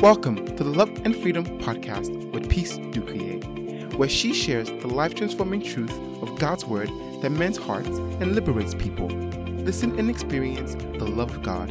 Welcome 0.00 0.46
to 0.56 0.64
the 0.64 0.70
Love 0.70 0.88
and 1.04 1.14
Freedom 1.14 1.44
podcast 1.58 2.32
with 2.32 2.48
Peace 2.48 2.78
Dukuye, 2.78 3.92
where 3.96 4.08
she 4.08 4.32
shares 4.32 4.70
the 4.70 4.86
life 4.86 5.14
transforming 5.14 5.60
truth 5.60 5.92
of 6.22 6.38
God's 6.38 6.64
Word 6.64 6.88
that 7.20 7.28
mends 7.28 7.58
hearts 7.58 7.90
and 7.90 8.34
liberates 8.34 8.74
people. 8.74 9.08
Listen 9.08 9.98
and 9.98 10.08
experience 10.08 10.74
the 10.74 11.04
love 11.04 11.30
of 11.36 11.42
God. 11.42 11.68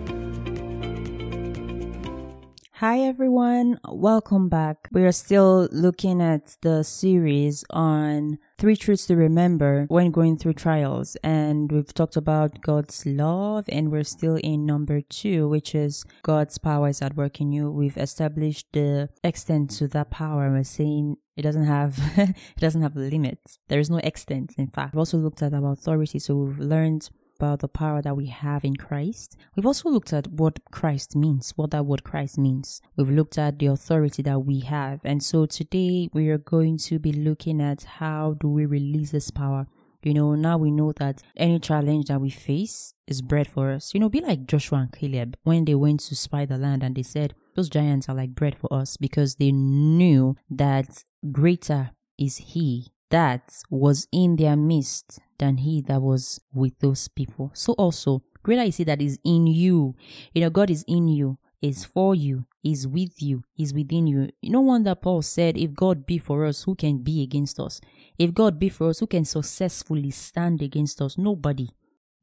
Hi 2.79 3.02
everyone, 3.02 3.78
welcome 3.90 4.47
back. 4.47 4.88
We 4.94 5.03
are 5.03 5.12
still 5.12 5.67
looking 5.70 6.22
at 6.22 6.56
the 6.62 6.83
series 6.85 7.65
on 7.71 8.40
three 8.58 8.78
truths 8.78 9.06
to 9.08 9.17
remember 9.17 9.85
when 9.90 10.12
going 10.12 10.38
through 10.38 10.53
trials, 10.53 11.17
and 11.21 11.70
we've 11.70 11.94
talked 11.94 12.15
about 12.15 12.62
God's 12.62 13.06
love, 13.06 13.65
and 13.67 13.92
we're 13.92 14.06
still 14.06 14.38
in 14.38 14.65
number 14.65 15.02
two, 15.02 15.49
which 15.49 15.76
is 15.76 16.05
God's 16.23 16.57
power 16.57 16.88
is 16.88 17.02
at 17.02 17.17
work 17.17 17.41
in 17.41 17.52
you. 17.52 17.70
We've 17.70 17.98
established 17.98 18.67
the 18.71 19.09
extent 19.25 19.71
to 19.71 19.89
that 19.89 20.09
power. 20.09 20.49
We're 20.49 20.63
saying 20.63 21.17
it 21.35 21.41
doesn't 21.41 21.66
have 21.66 21.99
it 22.17 22.61
doesn't 22.61 22.81
have 22.81 22.95
limits. 22.95 23.59
There 23.67 23.81
is 23.81 23.89
no 23.89 23.98
extent. 23.98 24.53
In 24.57 24.67
fact, 24.67 24.93
we've 24.93 24.99
also 24.99 25.17
looked 25.17 25.41
at 25.41 25.53
about 25.53 25.80
authority, 25.80 26.20
so 26.20 26.34
we've 26.34 26.59
learned 26.59 27.09
about 27.39 27.59
the 27.59 27.70
power 27.70 28.02
that 28.02 28.17
we 28.17 28.25
have 28.25 28.66
in 28.66 28.75
Christ. 28.75 29.38
We've 29.55 29.66
also 29.66 29.89
looked 29.89 30.11
at 30.11 30.27
what 30.27 30.59
Christ 30.71 31.16
means, 31.16 31.53
what 31.55 31.71
that 31.71 31.85
word 31.85 32.03
Christ 32.03 32.38
means. 32.38 32.81
We've 32.98 33.09
looked 33.09 33.38
at 33.38 33.59
the 33.59 33.67
authority 33.67 34.21
that 34.23 34.39
we 34.39 34.59
have. 34.62 34.99
And 35.05 35.23
so 35.23 35.45
today 35.45 36.09
we 36.12 36.27
are 36.29 36.38
going 36.38 36.77
to 36.79 36.99
be 36.99 37.13
looking 37.13 37.62
at 37.62 37.84
how 37.84 38.35
do 38.41 38.49
we 38.49 38.65
release 38.65 39.12
this 39.12 39.31
power. 39.31 39.67
You 40.03 40.13
know, 40.13 40.35
now 40.35 40.57
we 40.57 40.70
know 40.70 40.91
that 40.98 41.23
any 41.38 41.59
challenge 41.59 42.07
that 42.07 42.20
we 42.20 42.29
face 42.29 42.93
is 43.07 43.21
bread 43.21 43.48
for 43.48 43.71
us. 43.71 43.93
You 43.93 44.01
know, 44.01 44.09
be 44.09 44.20
like 44.20 44.45
Joshua 44.45 44.79
and 44.79 44.91
Caleb 44.91 45.37
when 45.43 45.63
they 45.63 45.76
went 45.76 46.01
to 46.01 46.15
spy 46.15 46.45
the 46.45 46.57
land 46.57 46.84
and 46.84 46.95
they 46.95 47.03
said, 47.03 47.35
those 47.55 47.70
giants 47.70 48.09
are 48.09 48.15
like 48.15 48.35
bread 48.35 48.57
for 48.57 48.71
us 48.73 48.98
because 48.98 49.35
they 49.35 49.53
knew 49.53 50.35
that 50.49 51.05
greater 51.31 51.91
is 52.17 52.37
he 52.37 52.91
that 53.12 53.63
was 53.70 54.07
in 54.12 54.35
their 54.35 54.55
midst 54.55 55.20
than 55.40 55.57
he 55.57 55.82
that 55.84 56.01
was 56.01 56.40
with 56.54 56.77
those 56.79 57.07
people. 57.07 57.51
So 57.54 57.73
also, 57.73 58.21
greater 58.43 58.62
is 58.62 58.77
he 58.77 58.84
that 58.84 59.01
is 59.01 59.20
in 59.23 59.48
you. 59.48 59.95
You 60.34 60.41
know, 60.41 60.49
God 60.49 60.70
is 60.70 60.85
in 60.87 61.07
you, 61.07 61.40
is 61.62 61.85
for 61.85 62.13
you, 62.13 62.45
is 62.63 62.87
with 62.87 63.21
you, 63.21 63.43
is 63.57 63.73
within 63.73 64.06
you. 64.06 64.30
No 64.44 64.62
wonder 64.62 64.95
Paul 64.95 65.22
said, 65.22 65.58
if 65.58 65.73
God 65.73 66.06
be 66.06 66.17
for 66.17 66.45
us, 66.45 66.64
who 66.64 66.76
can 66.76 67.00
be 67.00 67.23
against 67.23 67.60
us? 67.60 67.82
If 68.17 68.34
God 68.34 68.60
be 68.60 68.70
for 68.70 68.90
us, 68.90 69.00
who 69.00 69.08
can 69.08 69.26
successfully 69.26 70.12
stand 70.12 70.62
against 70.62 71.02
us? 71.02 71.17
Nobody. 71.17 71.70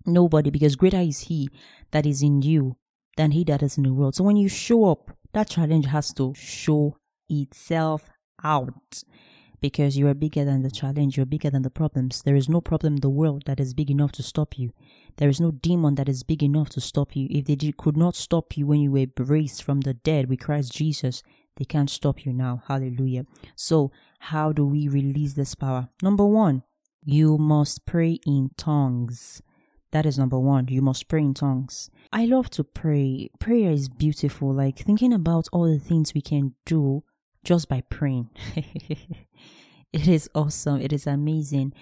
Nobody, 0.05 0.51
because 0.51 0.77
greater 0.77 1.01
is 1.01 1.21
he 1.23 1.49
that 1.91 2.07
is 2.07 2.23
in 2.23 2.41
you 2.43 2.77
than 3.17 3.33
he 3.33 3.43
that 3.45 3.63
is 3.63 3.77
in 3.77 3.83
the 3.83 3.93
world. 3.93 4.15
So 4.15 4.23
when 4.23 4.37
you 4.37 4.49
show 4.49 4.85
up, 4.85 5.11
that 5.33 5.49
challenge 5.49 5.87
has 5.87 6.13
to 6.15 6.33
show 6.35 6.97
itself 7.29 8.09
out 8.45 9.03
because 9.61 9.97
you 9.97 10.09
are 10.09 10.15
bigger 10.15 10.45
than 10.45 10.63
the 10.63 10.71
challenge, 10.71 11.17
you're 11.17 11.27
bigger 11.27 11.51
than 11.51 11.63
the 11.63 11.71
problems. 11.71 12.23
There 12.23 12.37
is 12.37 12.49
no 12.49 12.61
problem 12.61 12.95
in 12.95 13.01
the 13.01 13.11
world 13.11 13.45
that 13.47 13.61
is 13.61 13.75
big 13.75 13.91
enough 13.91 14.13
to 14.13 14.23
stop 14.23 14.59
you. 14.59 14.73
There 15.17 15.29
is 15.29 15.41
no 15.41 15.51
demon 15.51 15.95
that 15.97 16.09
is 16.09 16.23
big 16.23 16.43
enough 16.43 16.69
to 16.71 16.81
stop 16.81 17.17
you. 17.17 17.27
If 17.31 17.47
they 17.47 17.73
could 17.73 17.97
not 17.97 18.17
stop 18.17 18.57
you 18.57 18.67
when 18.67 18.81
you 18.81 18.93
were 18.93 19.07
raised 19.19 19.63
from 19.63 19.81
the 19.81 19.95
dead 19.95 20.29
with 20.29 20.41
Christ 20.41 20.73
Jesus, 20.73 21.23
they 21.57 21.65
can't 21.65 21.91
stop 21.91 22.25
you 22.25 22.33
now. 22.33 22.63
Hallelujah. 22.67 23.25
So, 23.55 23.91
how 24.19 24.53
do 24.53 24.67
we 24.67 24.89
release 24.89 25.35
this 25.35 25.55
power? 25.55 25.89
Number 26.03 26.27
one, 26.27 26.63
you 27.05 27.39
must 27.39 27.87
pray 27.87 28.19
in 28.27 28.51
tongues. 28.57 29.43
That 29.93 30.05
is 30.05 30.19
number 30.19 30.39
one. 30.39 30.67
You 30.69 30.83
must 30.83 31.09
pray 31.09 31.21
in 31.21 31.35
tongues. 31.35 31.91
I 32.13 32.27
love 32.27 32.51
to 32.51 32.65
pray. 32.65 33.31
Prayer 33.39 33.71
is 33.71 33.89
beautiful. 33.89 34.53
Like 34.53 34.79
thinking 34.79 35.13
about 35.13 35.49
all 35.53 35.65
the 35.65 35.79
things 35.79 36.13
we 36.13 36.21
can 36.21 36.55
do 36.67 37.05
just 37.47 37.69
by 37.69 37.81
praying. 37.89 38.29
it 38.57 40.09
is 40.09 40.29
awesome. 40.35 40.81
It 40.81 40.93
is 40.93 41.07
amazing. 41.07 41.73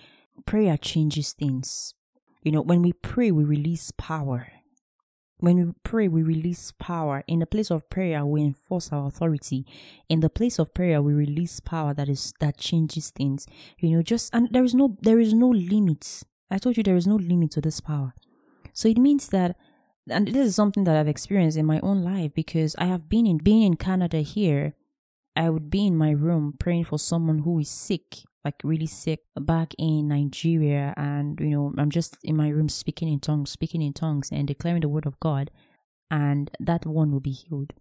Prayer 0.46 0.76
changes 0.76 1.32
things. 1.32 1.94
You 2.42 2.52
know, 2.52 2.60
when 2.60 2.82
we 2.82 2.92
pray, 2.92 3.30
we 3.30 3.44
release 3.44 3.90
power. 3.96 4.48
When 5.38 5.56
we 5.56 5.72
pray, 5.82 6.06
we 6.06 6.22
release 6.22 6.72
power. 6.78 7.24
In 7.26 7.38
the 7.38 7.46
place 7.46 7.70
of 7.70 7.88
prayer, 7.88 8.26
we 8.26 8.42
enforce 8.42 8.92
our 8.92 9.06
authority. 9.06 9.66
In 10.10 10.20
the 10.20 10.28
place 10.28 10.58
of 10.58 10.74
prayer, 10.74 11.00
we 11.00 11.14
release 11.14 11.60
power 11.60 11.94
that 11.94 12.10
is 12.10 12.34
that 12.40 12.58
changes 12.58 13.10
things. 13.10 13.46
You 13.78 13.96
know, 13.96 14.02
just 14.02 14.34
and 14.34 14.48
there 14.50 14.64
is 14.64 14.74
no 14.74 14.98
there 15.00 15.18
is 15.18 15.32
no 15.32 15.48
limit. 15.48 16.22
I 16.50 16.58
told 16.58 16.76
you 16.76 16.82
there 16.82 16.96
is 16.96 17.06
no 17.06 17.16
limit 17.16 17.52
to 17.52 17.62
this 17.62 17.80
power. 17.80 18.12
So 18.74 18.86
it 18.88 18.98
means 18.98 19.28
that 19.28 19.56
and 20.10 20.28
this 20.28 20.48
is 20.48 20.54
something 20.54 20.84
that 20.84 20.96
I've 20.96 21.08
experienced 21.08 21.56
in 21.56 21.64
my 21.64 21.80
own 21.80 22.02
life 22.02 22.34
because 22.34 22.76
I 22.76 22.84
have 22.84 23.08
been 23.08 23.26
in 23.26 23.38
being 23.38 23.62
in 23.62 23.76
Canada 23.76 24.18
here 24.18 24.74
I 25.36 25.50
would 25.50 25.70
be 25.70 25.86
in 25.86 25.96
my 25.96 26.10
room 26.10 26.54
praying 26.58 26.84
for 26.84 26.98
someone 26.98 27.40
who 27.40 27.58
is 27.58 27.70
sick, 27.70 28.18
like 28.44 28.56
really 28.62 28.86
sick, 28.86 29.20
back 29.40 29.74
in 29.78 30.08
Nigeria. 30.08 30.94
And, 30.96 31.38
you 31.40 31.48
know, 31.48 31.74
I'm 31.76 31.90
just 31.90 32.16
in 32.22 32.36
my 32.36 32.48
room 32.48 32.68
speaking 32.68 33.08
in 33.08 33.20
tongues, 33.20 33.50
speaking 33.50 33.82
in 33.82 33.92
tongues, 33.92 34.30
and 34.30 34.46
declaring 34.46 34.82
the 34.82 34.88
word 34.88 35.06
of 35.06 35.18
God. 35.20 35.50
And 36.10 36.50
that 36.60 36.86
one 36.86 37.10
will 37.10 37.20
be 37.20 37.32
healed. 37.32 37.72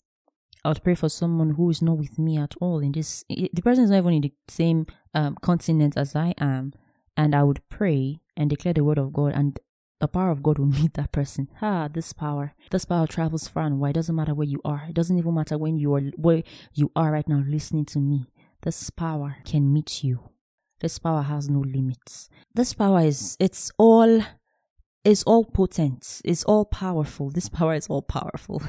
I 0.65 0.69
would 0.69 0.83
pray 0.83 0.95
for 0.95 1.09
someone 1.09 1.51
who 1.51 1.69
is 1.69 1.81
not 1.81 1.97
with 1.97 2.17
me 2.17 2.37
at 2.37 2.55
all 2.61 2.79
in 2.79 2.93
this. 2.93 3.23
The 3.29 3.61
person 3.61 3.83
is 3.83 3.91
not 3.91 3.97
even 3.97 4.13
in 4.13 4.21
the 4.21 4.33
same 4.47 4.87
um, 5.13 5.35
continent 5.41 5.97
as 5.97 6.15
I 6.15 6.33
am. 6.37 6.73
And 7.15 7.35
I 7.35 7.43
would 7.43 7.61
pray 7.69 8.21
and 8.35 8.49
declare 8.49 8.73
the 8.73 8.83
word 8.83 8.97
of 8.97 9.13
God. 9.13 9.33
And 9.35 9.59
the 10.03 10.07
power 10.09 10.31
of 10.31 10.43
God 10.43 10.59
will 10.59 10.65
meet 10.65 10.95
that 10.95 11.13
person. 11.13 11.47
Ah, 11.61 11.87
this 11.87 12.11
power. 12.11 12.53
This 12.71 12.83
power 12.83 13.07
travels 13.07 13.47
far 13.47 13.63
and 13.63 13.79
wide. 13.79 13.91
It 13.91 13.99
doesn't 13.99 14.15
matter 14.17 14.33
where 14.33 14.45
you 14.45 14.59
are. 14.65 14.83
It 14.89 14.95
doesn't 14.95 15.17
even 15.17 15.33
matter 15.33 15.57
when 15.57 15.77
you 15.77 15.95
are 15.95 16.01
where 16.17 16.43
you 16.73 16.91
are 16.93 17.13
right 17.13 17.25
now 17.25 17.41
listening 17.47 17.85
to 17.85 17.99
me. 17.99 18.29
This 18.63 18.89
power 18.89 19.37
can 19.45 19.71
meet 19.71 20.03
you. 20.03 20.19
This 20.81 20.99
power 20.99 21.21
has 21.21 21.49
no 21.49 21.59
limits. 21.59 22.27
This 22.53 22.73
power 22.73 22.99
is 22.99 23.37
it's 23.39 23.71
all 23.77 24.21
it's 25.05 25.23
all 25.23 25.45
potent. 25.45 26.21
It's 26.25 26.43
all 26.43 26.65
powerful. 26.65 27.29
This 27.29 27.47
power 27.47 27.73
is 27.73 27.87
all 27.87 28.01
powerful. 28.01 28.61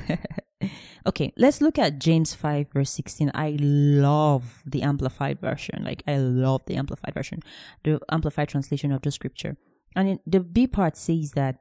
okay, 1.09 1.33
let's 1.37 1.61
look 1.61 1.81
at 1.81 1.99
James 1.99 2.33
5 2.33 2.69
verse 2.69 2.91
16. 2.91 3.33
I 3.34 3.56
love 3.59 4.62
the 4.65 4.83
amplified 4.83 5.41
version. 5.41 5.83
Like 5.83 6.05
I 6.06 6.19
love 6.19 6.62
the 6.66 6.77
amplified 6.77 7.15
version. 7.15 7.43
The 7.83 8.01
amplified 8.09 8.51
translation 8.51 8.93
of 8.93 9.03
the 9.03 9.11
scripture. 9.11 9.56
And 9.94 10.19
the 10.27 10.41
B 10.41 10.66
part 10.66 10.97
says 10.97 11.32
that 11.32 11.56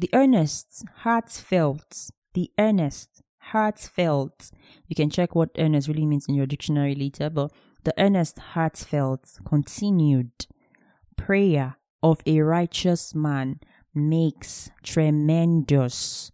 the 0.00 0.10
earnest, 0.12 0.84
heartfelt, 0.98 2.10
the 2.34 2.50
earnest, 2.58 3.22
heartfelt. 3.38 4.50
You 4.86 4.94
can 4.94 5.10
check 5.10 5.34
what 5.34 5.50
earnest 5.58 5.88
really 5.88 6.06
means 6.06 6.26
in 6.28 6.34
your 6.34 6.46
dictionary 6.46 6.94
later, 6.94 7.30
but 7.30 7.52
the 7.84 7.94
earnest, 7.98 8.38
heartfelt, 8.38 9.38
continued 9.44 10.30
prayer 11.16 11.76
of 12.02 12.20
a 12.26 12.40
righteous 12.40 13.14
man 13.14 13.60
makes 13.94 14.70
tremendous 14.82 16.30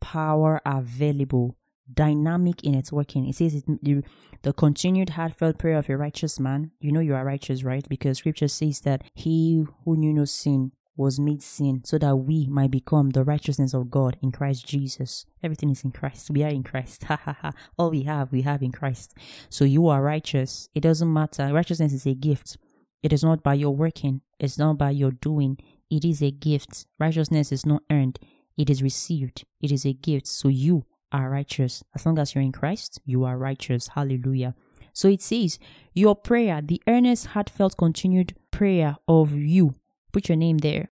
power 0.00 0.60
available, 0.64 1.56
dynamic 1.92 2.62
in 2.62 2.74
its 2.74 2.92
working. 2.92 3.26
It 3.26 3.36
says 3.36 3.54
it, 3.54 3.64
the, 3.82 4.02
the 4.42 4.52
continued 4.52 5.10
heartfelt 5.10 5.58
prayer 5.58 5.78
of 5.78 5.88
a 5.88 5.96
righteous 5.96 6.38
man. 6.38 6.70
You 6.80 6.92
know 6.92 7.00
you 7.00 7.14
are 7.14 7.24
righteous, 7.24 7.64
right? 7.64 7.88
Because 7.88 8.18
scripture 8.18 8.48
says 8.48 8.80
that 8.80 9.02
he 9.14 9.64
who 9.84 9.96
knew 9.96 10.12
no 10.12 10.24
sin 10.24 10.72
was 10.98 11.20
made 11.20 11.42
sin 11.42 11.80
so 11.84 11.96
that 11.96 12.16
we 12.16 12.46
might 12.48 12.72
become 12.72 13.10
the 13.10 13.22
righteousness 13.24 13.72
of 13.72 13.90
God 13.90 14.18
in 14.20 14.32
Christ 14.32 14.66
Jesus. 14.66 15.24
Everything 15.42 15.70
is 15.70 15.84
in 15.84 15.92
Christ. 15.92 16.30
We 16.30 16.42
are 16.42 16.50
in 16.50 16.64
Christ. 16.64 17.04
Ha 17.08 17.18
ha 17.24 17.36
ha. 17.40 17.52
All 17.78 17.90
we 17.90 18.02
have, 18.02 18.32
we 18.32 18.42
have 18.42 18.62
in 18.62 18.72
Christ. 18.72 19.14
So 19.48 19.64
you 19.64 19.86
are 19.86 20.02
righteous. 20.02 20.68
It 20.74 20.80
doesn't 20.80 21.10
matter. 21.10 21.52
Righteousness 21.52 21.92
is 21.92 22.04
a 22.04 22.14
gift. 22.14 22.58
It 23.02 23.12
is 23.12 23.22
not 23.22 23.42
by 23.42 23.54
your 23.54 23.74
working. 23.74 24.20
It's 24.40 24.58
not 24.58 24.76
by 24.76 24.90
your 24.90 25.12
doing. 25.12 25.58
It 25.88 26.04
is 26.04 26.20
a 26.20 26.32
gift. 26.32 26.86
Righteousness 26.98 27.52
is 27.52 27.64
not 27.64 27.82
earned. 27.90 28.18
It 28.56 28.68
is 28.68 28.82
received. 28.82 29.44
It 29.60 29.70
is 29.70 29.86
a 29.86 29.92
gift. 29.92 30.26
So 30.26 30.48
you 30.48 30.84
are 31.12 31.30
righteous. 31.30 31.84
As 31.94 32.04
long 32.04 32.18
as 32.18 32.34
you're 32.34 32.42
in 32.42 32.52
Christ, 32.52 33.00
you 33.04 33.24
are 33.24 33.38
righteous. 33.38 33.88
Hallelujah. 33.88 34.54
So 34.92 35.06
it 35.08 35.22
says, 35.22 35.60
Your 35.94 36.16
prayer, 36.16 36.60
the 36.60 36.82
earnest, 36.88 37.26
heartfelt, 37.28 37.76
continued 37.76 38.34
prayer 38.50 38.96
of 39.06 39.32
you 39.32 39.74
put 40.12 40.28
your 40.28 40.36
name 40.36 40.58
there, 40.58 40.90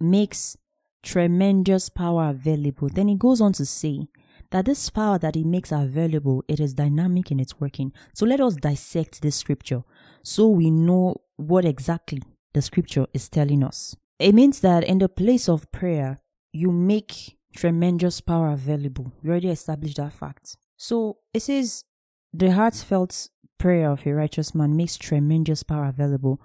makes 0.00 0.56
tremendous 1.02 1.88
power 1.88 2.30
available. 2.30 2.88
Then 2.88 3.08
he 3.08 3.14
goes 3.14 3.40
on 3.40 3.52
to 3.54 3.64
say 3.64 4.08
that 4.50 4.64
this 4.64 4.90
power 4.90 5.18
that 5.18 5.34
he 5.34 5.44
makes 5.44 5.72
available, 5.72 6.44
it 6.48 6.60
is 6.60 6.74
dynamic 6.74 7.30
in 7.30 7.40
its 7.40 7.60
working. 7.60 7.92
So 8.14 8.26
let 8.26 8.40
us 8.40 8.54
dissect 8.54 9.22
this 9.22 9.36
scripture 9.36 9.82
so 10.22 10.48
we 10.48 10.70
know 10.70 11.16
what 11.36 11.64
exactly 11.64 12.22
the 12.54 12.62
scripture 12.62 13.06
is 13.12 13.28
telling 13.28 13.62
us. 13.62 13.94
It 14.18 14.34
means 14.34 14.60
that 14.60 14.84
in 14.84 14.98
the 14.98 15.08
place 15.08 15.48
of 15.48 15.70
prayer, 15.70 16.18
you 16.52 16.72
make 16.72 17.36
tremendous 17.54 18.20
power 18.20 18.50
available. 18.50 19.12
We 19.22 19.30
already 19.30 19.50
established 19.50 19.96
that 19.98 20.12
fact. 20.12 20.56
So 20.76 21.18
it 21.32 21.40
says 21.40 21.84
the 22.32 22.52
heartfelt 22.52 23.28
prayer 23.58 23.90
of 23.90 24.06
a 24.06 24.12
righteous 24.12 24.54
man 24.54 24.76
makes 24.76 24.96
tremendous 24.96 25.62
power 25.62 25.86
available 25.86 26.40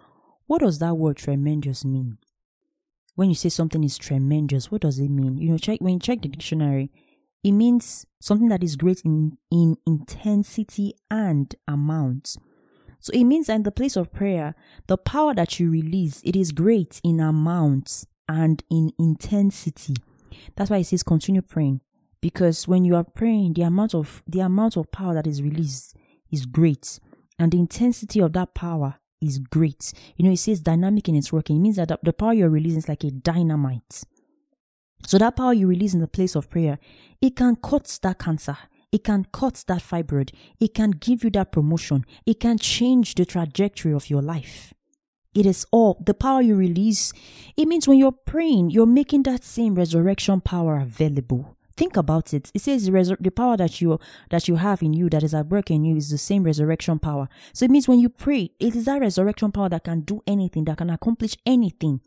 what 0.48 0.62
does 0.62 0.80
that 0.80 0.96
word 0.96 1.18
tremendous 1.18 1.86
mean? 1.86 2.18
When 3.16 3.30
you 3.30 3.36
say 3.36 3.50
something 3.50 3.84
is 3.84 3.98
tremendous, 3.98 4.72
what 4.72 4.82
does 4.82 5.00
it 5.00 5.10
mean? 5.10 5.38
You 5.38 5.52
know, 5.52 5.58
check 5.58 5.80
when 5.80 5.96
you 5.96 6.00
check 6.00 6.22
the 6.22 6.30
dictionary, 6.30 6.92
it 7.44 7.52
means 7.52 8.06
something 8.20 8.50
that 8.50 8.64
is 8.64 8.76
great 8.76 9.02
in, 9.02 9.38
in 9.52 9.78
intensity 9.86 10.96
and 11.12 11.54
amount. 11.68 12.38
So 13.00 13.12
it 13.14 13.26
means 13.26 13.48
that 13.48 13.56
in 13.56 13.64
the 13.64 13.72
place 13.72 13.98
of 13.98 14.14
prayer, 14.14 14.56
the 14.88 14.98
power 14.98 15.34
that 15.36 15.60
you 15.60 15.70
release, 15.70 16.22
it 16.24 16.36
is 16.36 16.54
great 16.54 17.02
in 17.04 17.20
amount 17.20 18.06
and 18.30 18.64
in 18.72 18.94
intensity. 18.98 19.96
That's 20.56 20.70
why 20.70 20.78
it 20.78 20.86
says 20.86 21.04
continue 21.04 21.42
praying. 21.42 21.82
Because 22.22 22.68
when 22.68 22.86
you 22.86 22.96
are 22.96 23.04
praying, 23.04 23.54
the 23.54 23.64
amount 23.64 23.94
of 23.94 24.24
the 24.26 24.40
amount 24.40 24.78
of 24.78 24.90
power 24.92 25.14
that 25.14 25.28
is 25.28 25.42
released 25.42 25.98
is 26.32 26.46
great. 26.46 27.00
And 27.38 27.52
the 27.52 27.60
intensity 27.60 28.22
of 28.22 28.32
that 28.34 28.54
power 28.54 28.96
is 29.24 29.40
great. 29.40 29.94
You 30.18 30.26
know, 30.26 30.32
it 30.32 30.38
says 30.38 30.62
dynamic 30.62 31.10
in 31.10 31.16
its 31.16 31.32
working. 31.32 31.58
It 31.58 31.62
means 31.62 31.76
that 31.78 31.98
the 32.04 32.14
power 32.14 32.34
you're 32.34 32.50
releasing 32.50 32.80
is 32.80 32.90
like 32.90 33.04
a 33.04 33.12
dynamite. 33.12 34.04
So 35.06 35.18
that 35.18 35.36
power 35.36 35.54
you 35.54 35.68
release 35.68 35.94
in 35.94 36.00
the 36.00 36.08
place 36.08 36.36
of 36.36 36.50
prayer, 36.50 36.80
it 37.22 37.36
can 37.36 37.56
cut 37.58 38.00
that 38.04 38.20
cancer. 38.20 38.58
It 38.92 39.04
can 39.04 39.26
cut 39.34 39.64
that 39.68 39.82
fibroid. 39.82 40.34
It 40.60 40.74
can 40.76 40.92
give 40.92 41.24
you 41.24 41.32
that 41.32 41.52
promotion. 41.52 42.06
It 42.26 42.40
can 42.40 42.58
change 42.58 43.16
the 43.16 43.26
trajectory 43.26 43.92
of 43.92 44.10
your 44.10 44.22
life. 44.22 44.74
It 45.34 45.48
is 45.48 45.66
all 45.72 46.02
the 46.06 46.14
power 46.14 46.44
you 46.44 46.56
release. 46.56 47.12
It 47.58 47.68
means 47.68 47.88
when 47.88 47.98
you're 47.98 48.12
praying, 48.12 48.70
you're 48.70 48.86
making 48.86 49.24
that 49.24 49.44
same 49.44 49.74
resurrection 49.74 50.42
power 50.42 50.78
available. 50.78 51.58
Think 51.76 51.98
about 51.98 52.34
it. 52.34 52.52
It 52.54 52.62
says 52.62 52.86
the, 52.86 53.32
power 53.36 53.58
that 53.58 53.82
you 53.82 54.00
that 54.30 54.48
you 54.48 54.58
have 54.58 54.84
in 54.84 54.94
you 54.94 55.10
that 55.10 55.24
is 55.24 55.34
at 55.34 55.48
work 55.48 55.72
in 55.72 55.84
you 55.84 55.96
is 55.96 56.12
the 56.12 56.20
same 56.20 56.44
resurrection 56.44 57.00
power. 57.00 57.28
So 57.52 57.66
it 57.66 57.72
means 57.72 57.88
when 57.88 58.00
you 58.00 58.10
pray, 58.10 58.52
it 58.60 58.76
is 58.76 58.86
that 58.86 59.02
resurrection 59.02 59.52
power 59.52 59.70
that 59.70 59.84
can 59.84 60.02
do 60.02 60.22
anything, 60.28 60.66
that 60.66 60.78
can 60.78 60.92
accomplish 60.92 61.36
anything. 61.46 62.02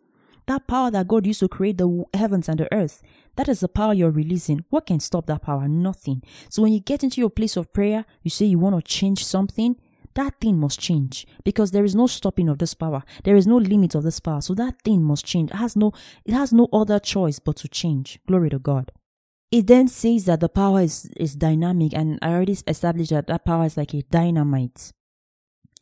That 0.46 0.68
power 0.68 0.92
that 0.92 1.08
God 1.08 1.26
used 1.26 1.40
to 1.40 1.48
create 1.48 1.78
the 1.78 2.04
heavens 2.14 2.48
and 2.48 2.60
the 2.60 2.72
earth, 2.72 3.02
that 3.34 3.48
is 3.48 3.58
the 3.58 3.68
power 3.68 3.92
you're 3.92 4.12
releasing. 4.12 4.64
What 4.70 4.86
can 4.86 5.00
stop 5.00 5.26
that 5.26 5.42
power? 5.42 5.66
Nothing. 5.66 6.22
So 6.48 6.62
when 6.62 6.72
you 6.72 6.78
get 6.78 7.02
into 7.02 7.20
your 7.20 7.30
place 7.30 7.56
of 7.56 7.72
prayer, 7.72 8.04
you 8.22 8.30
say 8.30 8.46
you 8.46 8.60
want 8.60 8.76
to 8.76 8.82
change 8.82 9.24
something, 9.24 9.74
that 10.14 10.40
thing 10.40 10.58
must 10.58 10.78
change 10.78 11.26
because 11.44 11.72
there 11.72 11.84
is 11.84 11.94
no 11.94 12.06
stopping 12.06 12.48
of 12.48 12.58
this 12.58 12.74
power. 12.74 13.02
There 13.24 13.36
is 13.36 13.46
no 13.46 13.56
limit 13.56 13.94
of 13.96 14.04
this 14.04 14.20
power. 14.20 14.40
So 14.40 14.54
that 14.54 14.80
thing 14.82 15.02
must 15.02 15.26
change. 15.26 15.50
It 15.50 15.56
has 15.56 15.76
no 15.76 15.92
it 16.24 16.32
has 16.32 16.52
no 16.52 16.68
other 16.72 16.98
choice 16.98 17.38
but 17.38 17.56
to 17.56 17.68
change. 17.68 18.18
Glory 18.26 18.48
to 18.50 18.58
God. 18.58 18.92
It 19.56 19.68
then 19.68 19.88
says 19.88 20.26
that 20.26 20.40
the 20.40 20.50
power 20.50 20.82
is, 20.82 21.08
is 21.16 21.34
dynamic, 21.34 21.94
and 21.94 22.18
I 22.20 22.34
already 22.34 22.58
established 22.66 23.08
that 23.08 23.26
that 23.28 23.46
power 23.46 23.64
is 23.64 23.78
like 23.78 23.94
a 23.94 24.02
dynamite 24.02 24.92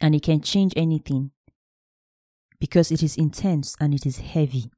and 0.00 0.14
it 0.14 0.22
can 0.22 0.42
change 0.42 0.72
anything 0.76 1.32
because 2.60 2.92
it 2.92 3.02
is 3.02 3.16
intense 3.16 3.74
and 3.80 3.92
it 3.92 4.06
is 4.06 4.18
heavy. 4.18 4.70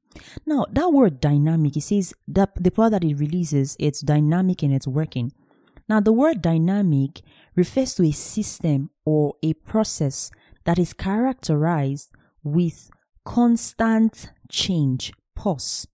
Now, 0.47 0.65
that 0.71 0.91
word 0.91 1.21
dynamic, 1.21 1.77
it 1.77 1.81
says 1.81 2.15
that 2.27 2.55
the 2.55 2.71
power 2.71 2.89
that 2.89 3.03
it 3.03 3.19
releases, 3.19 3.77
it's 3.79 4.01
dynamic 4.01 4.63
and 4.63 4.73
it's 4.73 4.87
working. 4.87 5.31
Now, 5.87 5.99
the 5.99 6.11
word 6.11 6.41
dynamic 6.41 7.21
refers 7.55 7.93
to 7.95 8.03
a 8.03 8.11
system 8.11 8.89
or 9.05 9.35
a 9.43 9.53
process 9.53 10.31
that 10.65 10.79
is 10.79 10.93
characterized 10.93 12.09
with 12.43 12.89
constant 13.23 14.31
change. 14.49 15.13
Pause. 15.35 15.85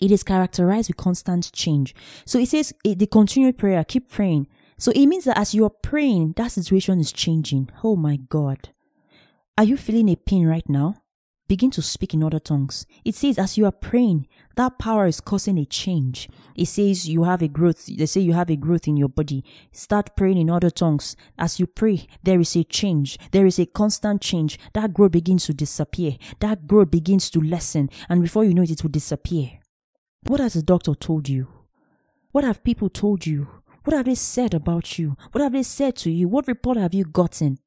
It 0.00 0.10
is 0.10 0.22
characterized 0.22 0.88
with 0.88 0.96
constant 0.96 1.52
change. 1.52 1.94
So 2.24 2.38
it 2.38 2.48
says 2.48 2.72
eh, 2.84 2.94
the 2.96 3.06
continued 3.06 3.58
prayer, 3.58 3.84
keep 3.84 4.10
praying. 4.10 4.46
So 4.76 4.92
it 4.92 5.06
means 5.06 5.24
that 5.24 5.38
as 5.38 5.54
you 5.54 5.64
are 5.64 5.70
praying, 5.70 6.34
that 6.36 6.52
situation 6.52 7.00
is 7.00 7.12
changing. 7.12 7.70
Oh 7.82 7.96
my 7.96 8.16
God. 8.16 8.70
Are 9.56 9.64
you 9.64 9.76
feeling 9.76 10.08
a 10.08 10.16
pain 10.16 10.46
right 10.46 10.68
now? 10.68 11.02
Begin 11.48 11.70
to 11.72 11.82
speak 11.82 12.12
in 12.12 12.22
other 12.22 12.38
tongues. 12.38 12.84
It 13.06 13.14
says 13.14 13.38
as 13.38 13.56
you 13.56 13.64
are 13.64 13.72
praying, 13.72 14.28
that 14.56 14.78
power 14.78 15.06
is 15.06 15.20
causing 15.20 15.58
a 15.58 15.64
change. 15.64 16.28
It 16.54 16.66
says 16.66 17.08
you 17.08 17.24
have 17.24 17.40
a 17.40 17.48
growth. 17.48 17.86
They 17.86 18.04
say 18.04 18.20
you 18.20 18.34
have 18.34 18.50
a 18.50 18.56
growth 18.56 18.86
in 18.86 18.98
your 18.98 19.08
body. 19.08 19.44
Start 19.72 20.14
praying 20.14 20.36
in 20.36 20.50
other 20.50 20.68
tongues. 20.68 21.16
As 21.38 21.58
you 21.58 21.66
pray, 21.66 22.06
there 22.22 22.38
is 22.38 22.54
a 22.54 22.64
change. 22.64 23.18
There 23.32 23.46
is 23.46 23.58
a 23.58 23.64
constant 23.64 24.20
change. 24.20 24.58
That 24.74 24.92
growth 24.92 25.12
begins 25.12 25.46
to 25.46 25.54
disappear. 25.54 26.16
That 26.40 26.66
growth 26.66 26.90
begins 26.90 27.30
to 27.30 27.40
lessen. 27.40 27.88
And 28.10 28.20
before 28.20 28.44
you 28.44 28.52
know 28.52 28.62
it, 28.62 28.70
it 28.70 28.82
will 28.82 28.90
disappear. 28.90 29.57
What 30.28 30.40
has 30.40 30.52
the 30.52 30.62
doctor 30.62 30.94
told 30.94 31.26
you? 31.30 31.48
What 32.32 32.44
have 32.44 32.62
people 32.62 32.90
told 32.90 33.26
you? 33.26 33.48
What 33.84 33.96
have 33.96 34.04
they 34.04 34.14
said 34.14 34.52
about 34.52 34.98
you? 34.98 35.16
What 35.32 35.42
have 35.42 35.52
they 35.54 35.62
said 35.62 35.96
to 35.96 36.10
you? 36.10 36.28
What 36.28 36.46
report 36.46 36.76
have 36.76 36.92
you 36.92 37.06
gotten? 37.06 37.58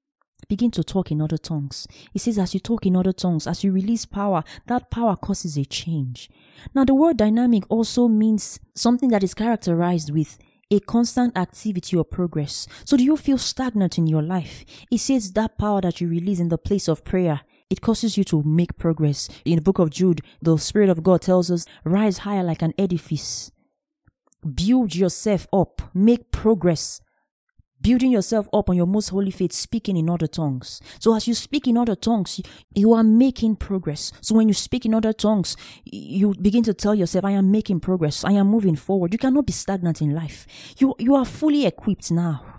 Begin 0.47 0.69
to 0.71 0.83
talk 0.83 1.09
in 1.09 1.23
other 1.23 1.39
tongues. 1.39 1.87
He 2.13 2.19
says, 2.19 2.37
as 2.37 2.53
you 2.53 2.59
talk 2.59 2.85
in 2.85 2.95
other 2.95 3.13
tongues, 3.13 3.47
as 3.47 3.63
you 3.63 3.71
release 3.71 4.05
power, 4.05 4.43
that 4.67 4.91
power 4.91 5.15
causes 5.15 5.57
a 5.57 5.65
change. 5.65 6.29
Now, 6.75 6.85
the 6.85 6.93
word 6.93 7.17
dynamic 7.17 7.63
also 7.67 8.07
means 8.07 8.59
something 8.75 9.09
that 9.09 9.23
is 9.23 9.33
characterized 9.33 10.11
with 10.11 10.37
a 10.69 10.79
constant 10.81 11.35
activity 11.35 11.97
or 11.97 12.05
progress. 12.05 12.67
So, 12.85 12.95
do 12.95 13.03
you 13.03 13.17
feel 13.17 13.39
stagnant 13.39 13.97
in 13.97 14.05
your 14.05 14.21
life? 14.21 14.65
It 14.91 14.99
says 14.99 15.31
that 15.33 15.57
power 15.57 15.81
that 15.81 15.99
you 15.99 16.07
release 16.07 16.39
in 16.39 16.49
the 16.49 16.59
place 16.59 16.87
of 16.87 17.03
prayer 17.03 17.41
it 17.71 17.81
causes 17.81 18.17
you 18.17 18.23
to 18.25 18.43
make 18.43 18.77
progress. 18.77 19.29
In 19.45 19.55
the 19.55 19.61
book 19.61 19.79
of 19.79 19.89
Jude, 19.89 20.21
the 20.41 20.57
Spirit 20.57 20.89
of 20.89 21.01
God 21.01 21.21
tells 21.21 21.49
us, 21.49 21.65
rise 21.85 22.19
higher 22.19 22.43
like 22.43 22.61
an 22.61 22.73
edifice. 22.77 23.49
Build 24.53 24.93
yourself 24.93 25.47
up. 25.53 25.81
Make 25.93 26.31
progress. 26.31 26.99
Building 27.81 28.11
yourself 28.11 28.47
up 28.53 28.69
on 28.69 28.75
your 28.75 28.85
most 28.85 29.09
holy 29.09 29.31
faith, 29.31 29.53
speaking 29.53 29.95
in 29.95 30.09
other 30.09 30.27
tongues. 30.27 30.81
So 30.99 31.15
as 31.15 31.27
you 31.27 31.33
speak 31.33 31.65
in 31.65 31.77
other 31.77 31.95
tongues, 31.95 32.41
you 32.75 32.93
are 32.93 33.03
making 33.03 33.55
progress. 33.55 34.11
So 34.21 34.35
when 34.35 34.49
you 34.49 34.53
speak 34.53 34.85
in 34.85 34.93
other 34.93 35.13
tongues, 35.13 35.55
you 35.85 36.35
begin 36.39 36.63
to 36.63 36.73
tell 36.73 36.93
yourself, 36.93 37.23
I 37.23 37.31
am 37.31 37.51
making 37.51 37.79
progress. 37.79 38.25
I 38.25 38.33
am 38.33 38.47
moving 38.47 38.75
forward. 38.75 39.13
You 39.13 39.17
cannot 39.17 39.47
be 39.47 39.53
stagnant 39.53 40.01
in 40.01 40.13
life. 40.13 40.45
You, 40.77 40.93
you 40.99 41.15
are 41.15 41.25
fully 41.25 41.65
equipped 41.65 42.11
now. 42.11 42.50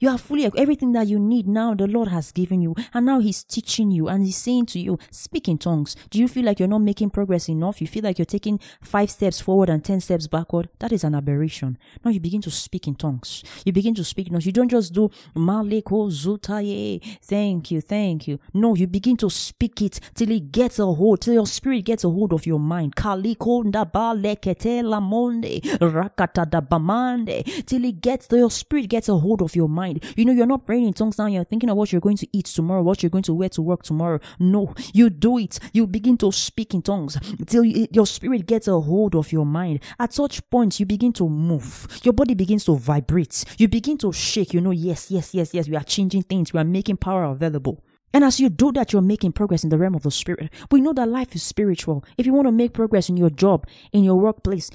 You 0.00 0.08
are 0.08 0.16
fully 0.16 0.50
everything 0.56 0.92
that 0.92 1.08
you 1.08 1.18
need 1.18 1.46
now. 1.46 1.74
The 1.74 1.86
Lord 1.86 2.08
has 2.08 2.32
given 2.32 2.62
you, 2.62 2.74
and 2.94 3.04
now 3.04 3.20
He's 3.20 3.44
teaching 3.44 3.90
you, 3.90 4.08
and 4.08 4.24
He's 4.24 4.38
saying 4.38 4.64
to 4.66 4.80
you, 4.80 4.98
"Speak 5.10 5.46
in 5.46 5.58
tongues." 5.58 5.94
Do 6.08 6.18
you 6.18 6.26
feel 6.26 6.46
like 6.46 6.58
you're 6.58 6.68
not 6.68 6.78
making 6.78 7.10
progress 7.10 7.50
enough? 7.50 7.82
You 7.82 7.86
feel 7.86 8.04
like 8.04 8.18
you're 8.18 8.24
taking 8.24 8.58
five 8.80 9.10
steps 9.10 9.42
forward 9.42 9.68
and 9.68 9.84
ten 9.84 10.00
steps 10.00 10.26
backward? 10.26 10.70
That 10.78 10.92
is 10.92 11.04
an 11.04 11.14
aberration. 11.14 11.76
Now 12.02 12.12
you 12.12 12.18
begin 12.18 12.40
to 12.40 12.50
speak 12.50 12.88
in 12.88 12.94
tongues. 12.94 13.44
You 13.66 13.74
begin 13.74 13.94
to 13.96 14.02
speak 14.04 14.28
in 14.28 14.32
tongues. 14.32 14.46
You 14.46 14.52
don't 14.52 14.70
just 14.70 14.94
do 14.94 15.10
Maliko 15.36 16.10
Zutaye. 16.10 17.02
Thank 17.20 17.70
you, 17.70 17.82
thank 17.82 18.26
you. 18.26 18.38
No, 18.54 18.74
you 18.74 18.86
begin 18.86 19.18
to 19.18 19.28
speak 19.28 19.82
it 19.82 20.00
till 20.14 20.30
it 20.30 20.50
gets 20.50 20.78
a 20.78 20.86
hold, 20.86 21.20
till 21.20 21.34
your 21.34 21.46
spirit 21.46 21.84
gets 21.84 22.04
a 22.04 22.08
hold 22.08 22.32
of 22.32 22.46
your 22.46 22.58
mind. 22.58 22.96
Kaliko 22.96 23.64
Ndabalekete 23.64 24.82
Lamonde 24.82 25.60
Rakata 25.78 26.46
Dabamande. 26.48 27.66
Till 27.66 27.84
it 27.84 28.00
gets, 28.00 28.28
till 28.28 28.38
your 28.38 28.50
spirit 28.50 28.88
gets 28.88 29.10
a 29.10 29.18
hold 29.18 29.42
of 29.42 29.54
your 29.54 29.68
mind 29.68 29.89
mind. 29.90 30.14
You 30.16 30.24
know, 30.24 30.32
you're 30.32 30.46
not 30.46 30.66
praying 30.66 30.86
in 30.86 30.92
tongues 30.92 31.18
now. 31.18 31.26
You're 31.26 31.44
thinking 31.44 31.70
of 31.70 31.76
what 31.76 31.92
you're 31.92 32.00
going 32.00 32.16
to 32.18 32.28
eat 32.32 32.46
tomorrow, 32.46 32.82
what 32.82 33.02
you're 33.02 33.10
going 33.10 33.24
to 33.24 33.34
wear 33.34 33.48
to 33.50 33.62
work 33.62 33.82
tomorrow. 33.82 34.20
No, 34.38 34.74
you 34.92 35.10
do 35.10 35.38
it. 35.38 35.58
You 35.72 35.86
begin 35.86 36.16
to 36.18 36.32
speak 36.32 36.74
in 36.74 36.82
tongues 36.82 37.18
till 37.46 37.64
you, 37.64 37.86
your 37.92 38.06
spirit 38.06 38.46
gets 38.46 38.68
a 38.68 38.80
hold 38.80 39.14
of 39.14 39.32
your 39.32 39.46
mind. 39.46 39.80
At 39.98 40.12
such 40.12 40.48
point, 40.50 40.80
you 40.80 40.86
begin 40.86 41.12
to 41.14 41.28
move. 41.28 41.86
Your 42.02 42.12
body 42.12 42.34
begins 42.34 42.64
to 42.64 42.76
vibrate. 42.76 43.44
You 43.58 43.68
begin 43.68 43.98
to 43.98 44.12
shake. 44.12 44.54
You 44.54 44.60
know, 44.60 44.70
yes, 44.70 45.10
yes, 45.10 45.34
yes, 45.34 45.54
yes. 45.54 45.68
We 45.68 45.76
are 45.76 45.84
changing 45.84 46.22
things. 46.22 46.52
We 46.52 46.60
are 46.60 46.64
making 46.64 46.98
power 46.98 47.24
available. 47.24 47.82
And 48.12 48.24
as 48.24 48.40
you 48.40 48.48
do 48.48 48.72
that, 48.72 48.92
you're 48.92 49.02
making 49.02 49.32
progress 49.32 49.62
in 49.62 49.70
the 49.70 49.78
realm 49.78 49.94
of 49.94 50.02
the 50.02 50.10
spirit. 50.10 50.50
We 50.72 50.80
know 50.80 50.92
that 50.94 51.08
life 51.08 51.32
is 51.36 51.44
spiritual. 51.44 52.04
If 52.18 52.26
you 52.26 52.32
want 52.32 52.48
to 52.48 52.52
make 52.52 52.72
progress 52.72 53.08
in 53.08 53.16
your 53.16 53.30
job, 53.30 53.68
in 53.92 54.02
your 54.02 54.16
workplace, 54.16 54.68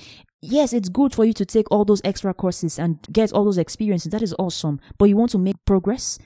yes, 0.45 0.73
it's 0.73 0.89
good 0.89 1.13
for 1.13 1.25
you 1.25 1.33
to 1.33 1.45
take 1.45 1.69
all 1.71 1.85
those 1.85 2.01
extra 2.03 2.33
courses 2.33 2.79
and 2.79 2.99
get 3.11 3.31
all 3.31 3.45
those 3.45 3.57
experiences. 3.57 4.11
That 4.11 4.21
is 4.21 4.35
awesome. 4.39 4.79
But 4.97 5.05
you 5.05 5.17
want 5.17 5.31
to 5.31 5.37
make 5.37 5.63
progress? 5.65 6.19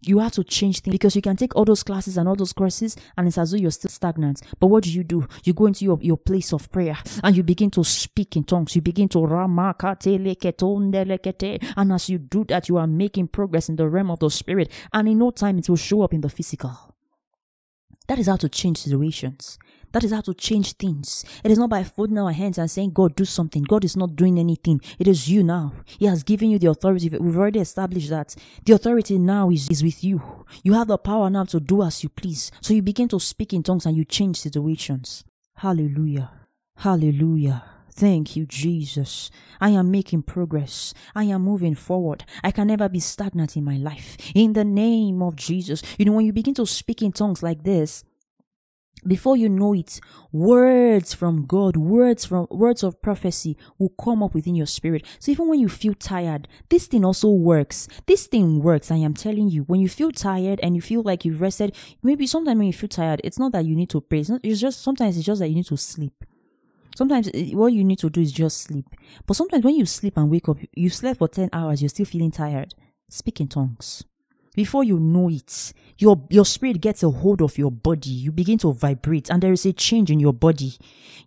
You 0.00 0.20
have 0.20 0.32
to 0.32 0.44
change 0.44 0.80
things 0.80 0.92
because 0.92 1.16
you 1.16 1.22
can 1.22 1.36
take 1.36 1.56
all 1.56 1.64
those 1.64 1.82
classes 1.82 2.16
and 2.16 2.28
all 2.28 2.36
those 2.36 2.52
courses 2.52 2.96
and 3.16 3.26
it's 3.26 3.36
as 3.36 3.50
though 3.50 3.56
you're 3.56 3.72
still 3.72 3.90
stagnant. 3.90 4.42
But 4.60 4.68
what 4.68 4.84
do 4.84 4.92
you 4.92 5.02
do? 5.02 5.26
You 5.42 5.52
go 5.54 5.66
into 5.66 5.84
your, 5.84 5.98
your 6.00 6.16
place 6.16 6.52
of 6.52 6.70
prayer 6.70 6.96
and 7.24 7.36
you 7.36 7.42
begin 7.42 7.70
to 7.72 7.82
speak 7.82 8.36
in 8.36 8.44
tongues. 8.44 8.76
You 8.76 8.82
begin 8.82 9.08
to 9.08 9.18
and 11.76 11.92
as 11.92 12.08
you 12.08 12.18
do 12.18 12.44
that, 12.44 12.68
you 12.68 12.76
are 12.76 12.86
making 12.86 13.28
progress 13.28 13.68
in 13.68 13.74
the 13.74 13.88
realm 13.88 14.12
of 14.12 14.20
the 14.20 14.30
spirit. 14.30 14.70
And 14.92 15.08
in 15.08 15.18
no 15.18 15.32
time, 15.32 15.58
it 15.58 15.68
will 15.68 15.76
show 15.76 16.02
up 16.02 16.14
in 16.14 16.20
the 16.20 16.28
physical. 16.28 16.94
That 18.06 18.20
is 18.20 18.28
how 18.28 18.36
to 18.36 18.48
change 18.48 18.78
situations. 18.78 19.58
That 19.92 20.04
is 20.04 20.12
how 20.12 20.20
to 20.22 20.34
change 20.34 20.74
things. 20.74 21.24
It 21.42 21.50
is 21.50 21.58
not 21.58 21.70
by 21.70 21.84
folding 21.84 22.18
our 22.18 22.32
hands 22.32 22.58
and 22.58 22.70
saying, 22.70 22.90
God, 22.90 23.16
do 23.16 23.24
something. 23.24 23.62
God 23.62 23.84
is 23.84 23.96
not 23.96 24.16
doing 24.16 24.38
anything. 24.38 24.80
It 24.98 25.08
is 25.08 25.28
you 25.28 25.42
now. 25.42 25.72
He 25.84 26.06
has 26.06 26.22
given 26.22 26.50
you 26.50 26.58
the 26.58 26.70
authority. 26.70 27.08
We've 27.08 27.36
already 27.36 27.60
established 27.60 28.10
that. 28.10 28.36
The 28.64 28.74
authority 28.74 29.18
now 29.18 29.50
is, 29.50 29.68
is 29.70 29.82
with 29.82 30.04
you. 30.04 30.44
You 30.62 30.74
have 30.74 30.88
the 30.88 30.98
power 30.98 31.30
now 31.30 31.44
to 31.44 31.60
do 31.60 31.82
as 31.82 32.02
you 32.02 32.08
please. 32.08 32.50
So 32.60 32.74
you 32.74 32.82
begin 32.82 33.08
to 33.08 33.20
speak 33.20 33.52
in 33.52 33.62
tongues 33.62 33.86
and 33.86 33.96
you 33.96 34.04
change 34.04 34.40
situations. 34.40 35.24
Hallelujah. 35.54 36.30
Hallelujah. 36.76 37.64
Thank 37.90 38.36
you, 38.36 38.46
Jesus. 38.46 39.28
I 39.60 39.70
am 39.70 39.90
making 39.90 40.22
progress. 40.22 40.94
I 41.16 41.24
am 41.24 41.42
moving 41.42 41.74
forward. 41.74 42.24
I 42.44 42.52
can 42.52 42.68
never 42.68 42.88
be 42.88 43.00
stagnant 43.00 43.56
in 43.56 43.64
my 43.64 43.76
life. 43.76 44.16
In 44.36 44.52
the 44.52 44.64
name 44.64 45.20
of 45.20 45.34
Jesus. 45.34 45.82
You 45.98 46.04
know, 46.04 46.12
when 46.12 46.24
you 46.24 46.32
begin 46.32 46.54
to 46.54 46.66
speak 46.66 47.02
in 47.02 47.10
tongues 47.10 47.42
like 47.42 47.64
this, 47.64 48.04
before 49.06 49.36
you 49.36 49.48
know 49.48 49.74
it 49.74 50.00
words 50.32 51.14
from 51.14 51.46
god 51.46 51.76
words 51.76 52.24
from 52.24 52.46
words 52.50 52.82
of 52.82 53.00
prophecy 53.00 53.56
will 53.78 53.92
come 54.02 54.22
up 54.22 54.34
within 54.34 54.54
your 54.54 54.66
spirit. 54.66 55.04
So 55.18 55.32
even 55.32 55.48
when 55.48 55.60
you 55.60 55.68
feel 55.68 55.94
tired 55.94 56.48
this 56.68 56.86
thing 56.86 57.04
also 57.04 57.30
works. 57.30 57.88
This 58.06 58.26
thing 58.26 58.62
works. 58.62 58.90
I 58.90 58.96
am 58.96 59.14
telling 59.14 59.48
you 59.48 59.62
when 59.64 59.80
you 59.80 59.88
feel 59.88 60.10
tired 60.10 60.60
and 60.62 60.74
you 60.74 60.82
feel 60.82 61.02
like 61.02 61.24
you've 61.24 61.40
rested 61.40 61.74
maybe 62.02 62.26
sometimes 62.26 62.58
when 62.58 62.66
you 62.66 62.72
feel 62.72 62.88
tired 62.88 63.20
it's 63.24 63.38
not 63.38 63.52
that 63.52 63.64
you 63.64 63.76
need 63.76 63.90
to 63.90 64.00
pray. 64.00 64.20
It's, 64.20 64.30
not, 64.30 64.40
it's 64.42 64.60
just 64.60 64.82
sometimes 64.82 65.16
it's 65.16 65.26
just 65.26 65.40
that 65.40 65.48
you 65.48 65.54
need 65.54 65.66
to 65.66 65.76
sleep. 65.76 66.24
Sometimes 66.96 67.30
eh, 67.32 67.50
what 67.52 67.72
you 67.72 67.84
need 67.84 67.98
to 68.00 68.10
do 68.10 68.20
is 68.20 68.32
just 68.32 68.62
sleep. 68.62 68.86
But 69.26 69.36
sometimes 69.36 69.64
when 69.64 69.76
you 69.76 69.86
sleep 69.86 70.16
and 70.16 70.30
wake 70.30 70.48
up 70.48 70.58
you 70.74 70.90
slept 70.90 71.18
for 71.18 71.28
10 71.28 71.50
hours 71.52 71.82
you're 71.82 71.88
still 71.88 72.06
feeling 72.06 72.30
tired. 72.30 72.74
Speak 73.08 73.40
in 73.40 73.48
tongues 73.48 74.04
before 74.58 74.82
you 74.82 74.98
know 74.98 75.30
it, 75.30 75.72
your, 75.98 76.20
your 76.30 76.44
spirit 76.44 76.80
gets 76.80 77.04
a 77.04 77.10
hold 77.10 77.40
of 77.42 77.56
your 77.56 77.70
body. 77.70 78.10
You 78.10 78.32
begin 78.32 78.58
to 78.58 78.72
vibrate 78.72 79.30
and 79.30 79.40
there 79.40 79.52
is 79.52 79.64
a 79.64 79.72
change 79.72 80.10
in 80.10 80.18
your 80.18 80.32
body. 80.32 80.76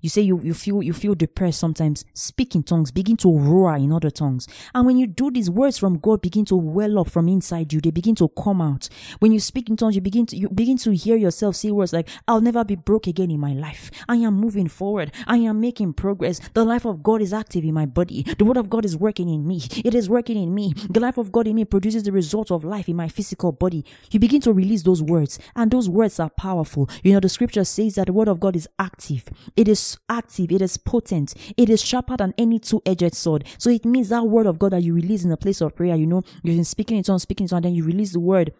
You 0.01 0.09
say 0.09 0.21
you, 0.21 0.41
you 0.41 0.53
feel, 0.53 0.83
you 0.83 0.91
feel 0.91 1.15
depressed 1.15 1.59
sometimes. 1.59 2.03
Speak 2.13 2.55
in 2.55 2.63
tongues, 2.63 2.91
begin 2.91 3.15
to 3.17 3.38
roar 3.38 3.77
in 3.77 3.93
other 3.93 4.09
tongues. 4.09 4.50
And 4.75 4.85
when 4.85 4.97
you 4.97 5.07
do 5.07 5.31
these 5.31 5.50
words 5.50 5.77
from 5.77 6.00
God 6.00 6.21
begin 6.21 6.43
to 6.45 6.57
well 6.57 7.00
up 7.00 7.09
from 7.09 7.29
inside 7.29 7.71
you, 7.71 7.79
they 7.79 7.91
begin 7.91 8.15
to 8.15 8.27
come 8.29 8.61
out. 8.61 8.89
When 9.19 9.31
you 9.31 9.39
speak 9.39 9.69
in 9.69 9.77
tongues, 9.77 9.95
you 9.95 10.01
begin 10.01 10.25
to, 10.25 10.35
you 10.35 10.50
begin 10.50 10.77
to 10.79 10.91
hear 10.91 11.15
yourself 11.15 11.55
say 11.55 11.71
words 11.71 11.93
like, 11.93 12.09
I'll 12.27 12.41
never 12.41 12.65
be 12.65 12.75
broke 12.75 13.07
again 13.07 13.31
in 13.31 13.39
my 13.39 13.53
life. 13.53 13.91
I 14.09 14.17
am 14.17 14.33
moving 14.33 14.67
forward. 14.67 15.13
I 15.25 15.38
am 15.38 15.61
making 15.61 15.93
progress. 15.93 16.41
The 16.53 16.65
life 16.65 16.83
of 16.83 17.01
God 17.01 17.21
is 17.21 17.31
active 17.31 17.63
in 17.63 17.73
my 17.75 17.85
body. 17.85 18.23
The 18.23 18.43
word 18.43 18.57
of 18.57 18.69
God 18.69 18.83
is 18.83 18.97
working 18.97 19.29
in 19.29 19.47
me. 19.47 19.61
It 19.85 19.95
is 19.95 20.09
working 20.09 20.35
in 20.41 20.53
me. 20.53 20.73
The 20.89 21.00
life 21.00 21.17
of 21.17 21.31
God 21.31 21.47
in 21.47 21.55
me 21.55 21.63
produces 21.63 22.03
the 22.03 22.11
result 22.11 22.51
of 22.51 22.65
life 22.65 22.89
in 22.89 22.95
my 22.97 23.07
physical 23.07 23.20
body, 23.59 23.85
you 24.11 24.19
begin 24.19 24.41
to 24.41 24.53
release 24.53 24.83
those 24.83 25.01
words, 25.01 25.39
and 25.55 25.71
those 25.71 25.89
words 25.89 26.19
are 26.19 26.29
powerful. 26.29 26.89
You 27.03 27.13
know, 27.13 27.19
the 27.19 27.29
scripture 27.29 27.63
says 27.63 27.95
that 27.95 28.07
the 28.07 28.13
word 28.13 28.27
of 28.27 28.39
God 28.39 28.55
is 28.55 28.67
active, 28.79 29.25
it 29.55 29.67
is 29.67 29.97
active, 30.09 30.51
it 30.51 30.61
is 30.61 30.77
potent, 30.77 31.33
it 31.57 31.69
is 31.69 31.81
sharper 31.81 32.17
than 32.17 32.33
any 32.37 32.59
two 32.59 32.81
edged 32.85 33.15
sword. 33.15 33.45
So 33.57 33.69
it 33.69 33.85
means 33.85 34.09
that 34.09 34.23
word 34.23 34.45
of 34.45 34.59
God 34.59 34.73
that 34.73 34.83
you 34.83 34.93
release 34.93 35.23
in 35.23 35.31
a 35.31 35.37
place 35.37 35.61
of 35.61 35.75
prayer, 35.75 35.95
you 35.95 36.07
know, 36.07 36.23
you've 36.43 36.55
been 36.55 36.63
speaking 36.63 36.97
it 36.97 37.09
on, 37.09 37.19
speaking 37.19 37.45
it 37.45 37.53
on, 37.53 37.61
then 37.61 37.75
you 37.75 37.83
release 37.83 38.13
the 38.13 38.19
word 38.19 38.53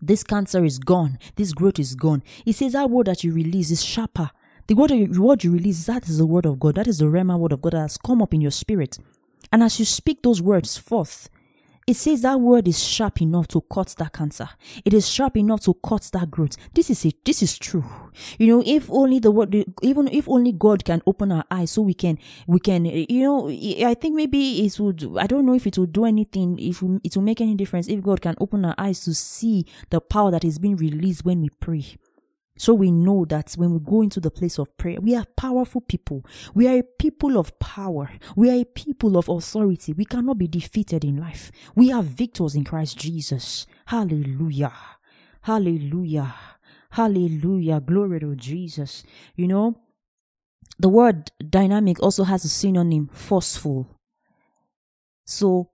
this 0.00 0.22
cancer 0.22 0.64
is 0.64 0.78
gone. 0.78 1.18
This 1.36 1.52
growth 1.52 1.78
is 1.78 1.94
gone. 1.94 2.22
It 2.46 2.54
says 2.54 2.72
that 2.72 2.90
word 2.90 3.06
that 3.06 3.24
you 3.24 3.32
release 3.32 3.70
is 3.70 3.84
sharper. 3.84 4.30
The 4.66 4.74
word, 4.74 4.90
the 4.90 5.18
word 5.18 5.42
you 5.42 5.52
release, 5.52 5.86
that 5.86 6.08
is 6.08 6.18
the 6.18 6.26
word 6.26 6.46
of 6.46 6.60
God. 6.60 6.76
That 6.76 6.86
is 6.86 6.98
the 6.98 7.06
Rhema 7.06 7.38
word 7.38 7.52
of 7.52 7.60
God 7.60 7.72
that 7.72 7.80
has 7.80 7.98
come 7.98 8.22
up 8.22 8.32
in 8.32 8.40
your 8.40 8.52
spirit. 8.52 8.98
And 9.52 9.62
as 9.62 9.80
you 9.80 9.84
speak 9.84 10.22
those 10.22 10.40
words 10.40 10.78
forth, 10.78 11.28
it 11.90 11.96
says 11.96 12.22
that 12.22 12.40
word 12.40 12.68
is 12.68 12.80
sharp 12.80 13.20
enough 13.20 13.48
to 13.48 13.60
cut 13.62 13.94
that 13.98 14.12
cancer. 14.12 14.48
It 14.84 14.94
is 14.94 15.08
sharp 15.08 15.36
enough 15.36 15.62
to 15.62 15.74
cut 15.74 16.08
that 16.12 16.30
growth. 16.30 16.56
This 16.72 16.88
is 16.88 17.04
it. 17.04 17.24
This 17.24 17.42
is 17.42 17.58
true. 17.58 17.84
You 18.38 18.46
know, 18.46 18.62
if 18.64 18.88
only 18.90 19.18
the 19.18 19.32
word, 19.32 19.52
even 19.82 20.06
if 20.06 20.28
only 20.28 20.52
God 20.52 20.84
can 20.84 21.02
open 21.04 21.32
our 21.32 21.44
eyes 21.50 21.72
so 21.72 21.82
we 21.82 21.94
can, 21.94 22.18
we 22.46 22.60
can, 22.60 22.84
you 22.84 23.22
know, 23.24 23.48
I 23.48 23.94
think 23.94 24.14
maybe 24.14 24.64
it 24.64 24.78
would, 24.78 25.16
I 25.18 25.26
don't 25.26 25.44
know 25.44 25.54
if 25.54 25.66
it 25.66 25.78
will 25.78 25.86
do 25.86 26.04
anything, 26.04 26.60
if 26.60 26.80
it 27.02 27.16
will 27.16 27.24
make 27.24 27.40
any 27.40 27.56
difference 27.56 27.88
if 27.88 28.00
God 28.02 28.20
can 28.20 28.36
open 28.38 28.64
our 28.64 28.76
eyes 28.78 29.00
to 29.00 29.12
see 29.12 29.66
the 29.90 30.00
power 30.00 30.30
that 30.30 30.44
is 30.44 30.60
being 30.60 30.76
released 30.76 31.24
when 31.24 31.40
we 31.40 31.48
pray. 31.48 31.96
So 32.60 32.74
we 32.74 32.90
know 32.90 33.24
that 33.24 33.54
when 33.54 33.72
we 33.72 33.78
go 33.80 34.02
into 34.02 34.20
the 34.20 34.30
place 34.30 34.58
of 34.58 34.76
prayer, 34.76 35.00
we 35.00 35.16
are 35.16 35.24
powerful 35.34 35.80
people. 35.80 36.26
We 36.52 36.68
are 36.68 36.76
a 36.76 36.82
people 36.82 37.38
of 37.38 37.58
power. 37.58 38.10
We 38.36 38.50
are 38.50 38.60
a 38.60 38.66
people 38.66 39.16
of 39.16 39.30
authority. 39.30 39.94
We 39.94 40.04
cannot 40.04 40.36
be 40.36 40.46
defeated 40.46 41.02
in 41.02 41.16
life. 41.16 41.50
We 41.74 41.90
are 41.90 42.02
victors 42.02 42.54
in 42.54 42.64
Christ 42.64 42.98
Jesus. 42.98 43.66
Hallelujah. 43.86 44.74
Hallelujah. 45.40 46.34
Hallelujah. 46.90 47.80
Glory 47.80 48.20
to 48.20 48.36
Jesus. 48.36 49.04
You 49.36 49.48
know, 49.48 49.80
the 50.78 50.90
word 50.90 51.30
dynamic 51.48 52.02
also 52.02 52.24
has 52.24 52.44
a 52.44 52.50
synonym 52.50 53.08
forceful. 53.10 53.88
So 55.24 55.70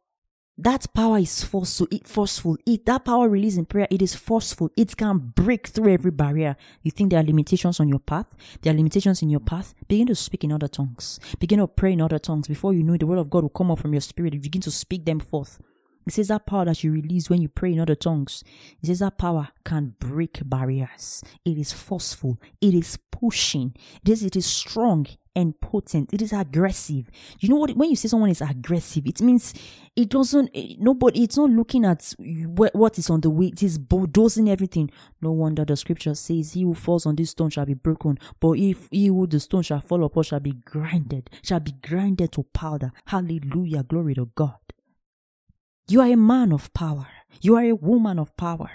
that 0.59 0.87
power 0.95 1.19
is 1.19 1.45
forceful. 1.45 1.87
It 1.91 2.07
forceful. 2.07 2.57
It 2.65 2.87
that 2.87 3.05
power 3.05 3.29
released 3.29 3.59
in 3.59 3.67
prayer. 3.67 3.87
It 3.91 4.01
is 4.01 4.15
forceful. 4.15 4.71
It 4.77 4.97
can 4.97 5.19
break 5.19 5.67
through 5.67 5.93
every 5.93 6.11
barrier. 6.11 6.57
You 6.83 6.91
think 6.91 7.11
there 7.11 7.21
are 7.21 7.25
limitations 7.25 7.79
on 7.79 7.89
your 7.89 7.99
path? 7.99 8.35
There 8.63 8.73
are 8.73 8.77
limitations 8.77 9.21
in 9.21 9.29
your 9.29 9.41
path. 9.41 9.75
Begin 9.87 10.07
to 10.07 10.15
speak 10.15 10.45
in 10.45 10.53
other 10.53 10.69
tongues. 10.69 11.21
Begin 11.39 11.59
to 11.59 11.67
pray 11.67 11.93
in 11.93 12.01
other 12.01 12.19
tongues. 12.19 12.49
Before 12.49 12.73
you 12.73 12.83
know 12.83 12.95
it, 12.95 13.01
the 13.01 13.07
word 13.07 13.19
of 13.19 13.29
God 13.29 13.43
will 13.43 13.51
come 13.51 13.71
up 13.71 13.81
from 13.81 13.93
your 13.93 14.01
spirit. 14.01 14.33
You 14.33 14.41
begin 14.41 14.63
to 14.63 14.71
speak 14.71 15.05
them 15.05 15.21
forth. 15.21 15.61
It 16.07 16.15
says 16.15 16.29
that 16.29 16.47
power 16.47 16.65
that 16.65 16.83
you 16.83 16.93
release 16.93 17.29
when 17.29 17.43
you 17.43 17.49
pray 17.49 17.73
in 17.73 17.81
other 17.81 17.97
tongues. 17.97 18.43
It 18.83 18.87
says 18.87 19.01
that 19.01 19.19
power 19.19 19.49
can 19.65 19.95
break 19.99 20.41
barriers. 20.45 21.23
It 21.45 21.59
is 21.59 21.73
forceful. 21.73 22.41
It 22.61 22.75
is 22.75 22.97
pushing. 23.11 23.75
It 24.03 24.09
is, 24.11 24.23
it 24.23 24.37
is 24.37 24.47
strong 24.47 25.07
and 25.37 25.61
potent. 25.61 26.13
It 26.13 26.23
is 26.23 26.33
aggressive. 26.33 27.09
You 27.39 27.51
know 27.51 27.57
what? 27.57 27.77
When 27.77 27.91
you 27.91 27.97
say 27.97 28.09
someone 28.09 28.31
is 28.31 28.41
aggressive, 28.41 29.07
it 29.07 29.21
means 29.21 29.55
it 29.95 30.09
doesn't, 30.09 30.51
eh, 30.55 30.75
nobody, 30.79 31.23
it's 31.23 31.37
not 31.37 31.51
looking 31.51 31.85
at 31.85 32.15
what 32.19 32.99
is 32.99 33.11
on 33.11 33.21
the 33.21 33.31
way. 33.31 33.47
It 33.49 33.63
is 33.63 33.79
bulldozing 33.79 34.51
everything. 34.51 34.91
No 35.21 35.33
wonder 35.33 35.65
the 35.65 35.77
scripture 35.77 36.15
says, 36.15 36.55
he 36.55 36.63
who 36.63 36.75
falls 36.75 37.07
on 37.07 37.15
this 37.15 37.31
stone 37.31 37.51
shall 37.51 37.67
be 37.67 37.75
broken. 37.75 38.19
But 38.41 38.53
if 38.53 38.89
he 38.91 39.07
who 39.07 39.27
the 39.27 39.39
stone 39.39 39.63
shall 39.63 39.81
fall 39.81 40.03
upon 40.05 40.25
shall 40.25 40.41
be 40.41 40.55
grinded, 40.65 41.31
shall 41.43 41.61
be 41.61 41.73
grinded 41.73 42.33
to 42.33 42.43
powder. 42.43 42.91
Hallelujah. 43.05 43.83
Glory 43.83 44.15
to 44.15 44.31
God. 44.35 44.57
You 45.89 46.01
are 46.01 46.09
a 46.09 46.17
man 46.17 46.53
of 46.53 46.73
power. 46.73 47.07
You 47.43 47.57
are 47.57 47.65
a 47.65 47.75
woman 47.75 48.19
of 48.19 48.37
power. 48.37 48.71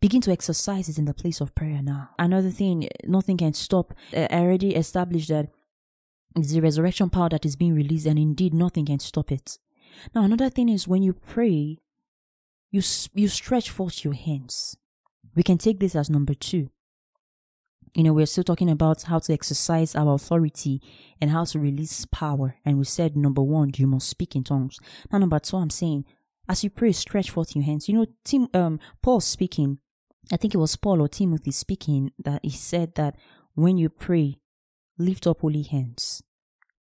Begin 0.00 0.20
to 0.22 0.30
exercise 0.30 0.88
it 0.88 0.98
in 0.98 1.06
the 1.06 1.14
place 1.14 1.40
of 1.40 1.54
prayer 1.54 1.82
now. 1.82 2.10
Another 2.18 2.50
thing, 2.50 2.84
eh, 2.84 2.88
nothing 3.04 3.36
can 3.36 3.52
stop. 3.52 3.94
Eh, 4.12 4.28
I 4.30 4.40
already 4.40 4.74
established 4.76 5.28
that 5.28 5.50
it's 6.36 6.52
the 6.52 6.60
resurrection 6.60 7.10
power 7.10 7.28
that 7.30 7.44
is 7.44 7.56
being 7.56 7.74
released, 7.74 8.06
and 8.06 8.18
indeed, 8.18 8.54
nothing 8.54 8.86
can 8.86 8.98
stop 8.98 9.32
it. 9.32 9.58
Now, 10.14 10.22
another 10.22 10.50
thing 10.50 10.68
is 10.68 10.86
when 10.86 11.02
you 11.02 11.14
pray, 11.14 11.78
you 12.70 12.82
you 13.14 13.28
stretch 13.28 13.70
forth 13.70 14.04
your 14.04 14.14
hands. 14.14 14.76
We 15.34 15.42
can 15.42 15.58
take 15.58 15.80
this 15.80 15.96
as 15.96 16.10
number 16.10 16.34
two. 16.34 16.70
You 17.94 18.04
know, 18.04 18.12
we're 18.12 18.26
still 18.26 18.44
talking 18.44 18.70
about 18.70 19.02
how 19.02 19.18
to 19.20 19.32
exercise 19.32 19.96
our 19.96 20.14
authority 20.14 20.82
and 21.20 21.30
how 21.30 21.44
to 21.44 21.58
release 21.58 22.04
power. 22.06 22.56
And 22.64 22.78
we 22.78 22.84
said 22.84 23.16
number 23.16 23.42
one, 23.42 23.70
you 23.76 23.86
must 23.86 24.08
speak 24.08 24.36
in 24.36 24.44
tongues. 24.44 24.78
Now, 25.10 25.18
number 25.18 25.38
two, 25.38 25.56
I'm 25.56 25.70
saying 25.70 26.04
as 26.48 26.64
you 26.64 26.70
pray, 26.70 26.92
stretch 26.92 27.30
forth 27.30 27.54
your 27.54 27.64
hands. 27.64 27.88
You 27.88 27.94
know, 27.94 28.06
Tim, 28.24 28.48
um, 28.54 28.80
Paul 29.02 29.20
speaking, 29.20 29.78
I 30.32 30.36
think 30.36 30.54
it 30.54 30.58
was 30.58 30.76
Paul 30.76 31.02
or 31.02 31.08
Timothy 31.08 31.50
speaking 31.50 32.10
that 32.18 32.40
he 32.42 32.50
said 32.50 32.94
that 32.94 33.16
when 33.54 33.76
you 33.76 33.90
pray, 33.90 34.38
lift 34.98 35.26
up 35.26 35.40
holy 35.40 35.62
hands. 35.62 36.22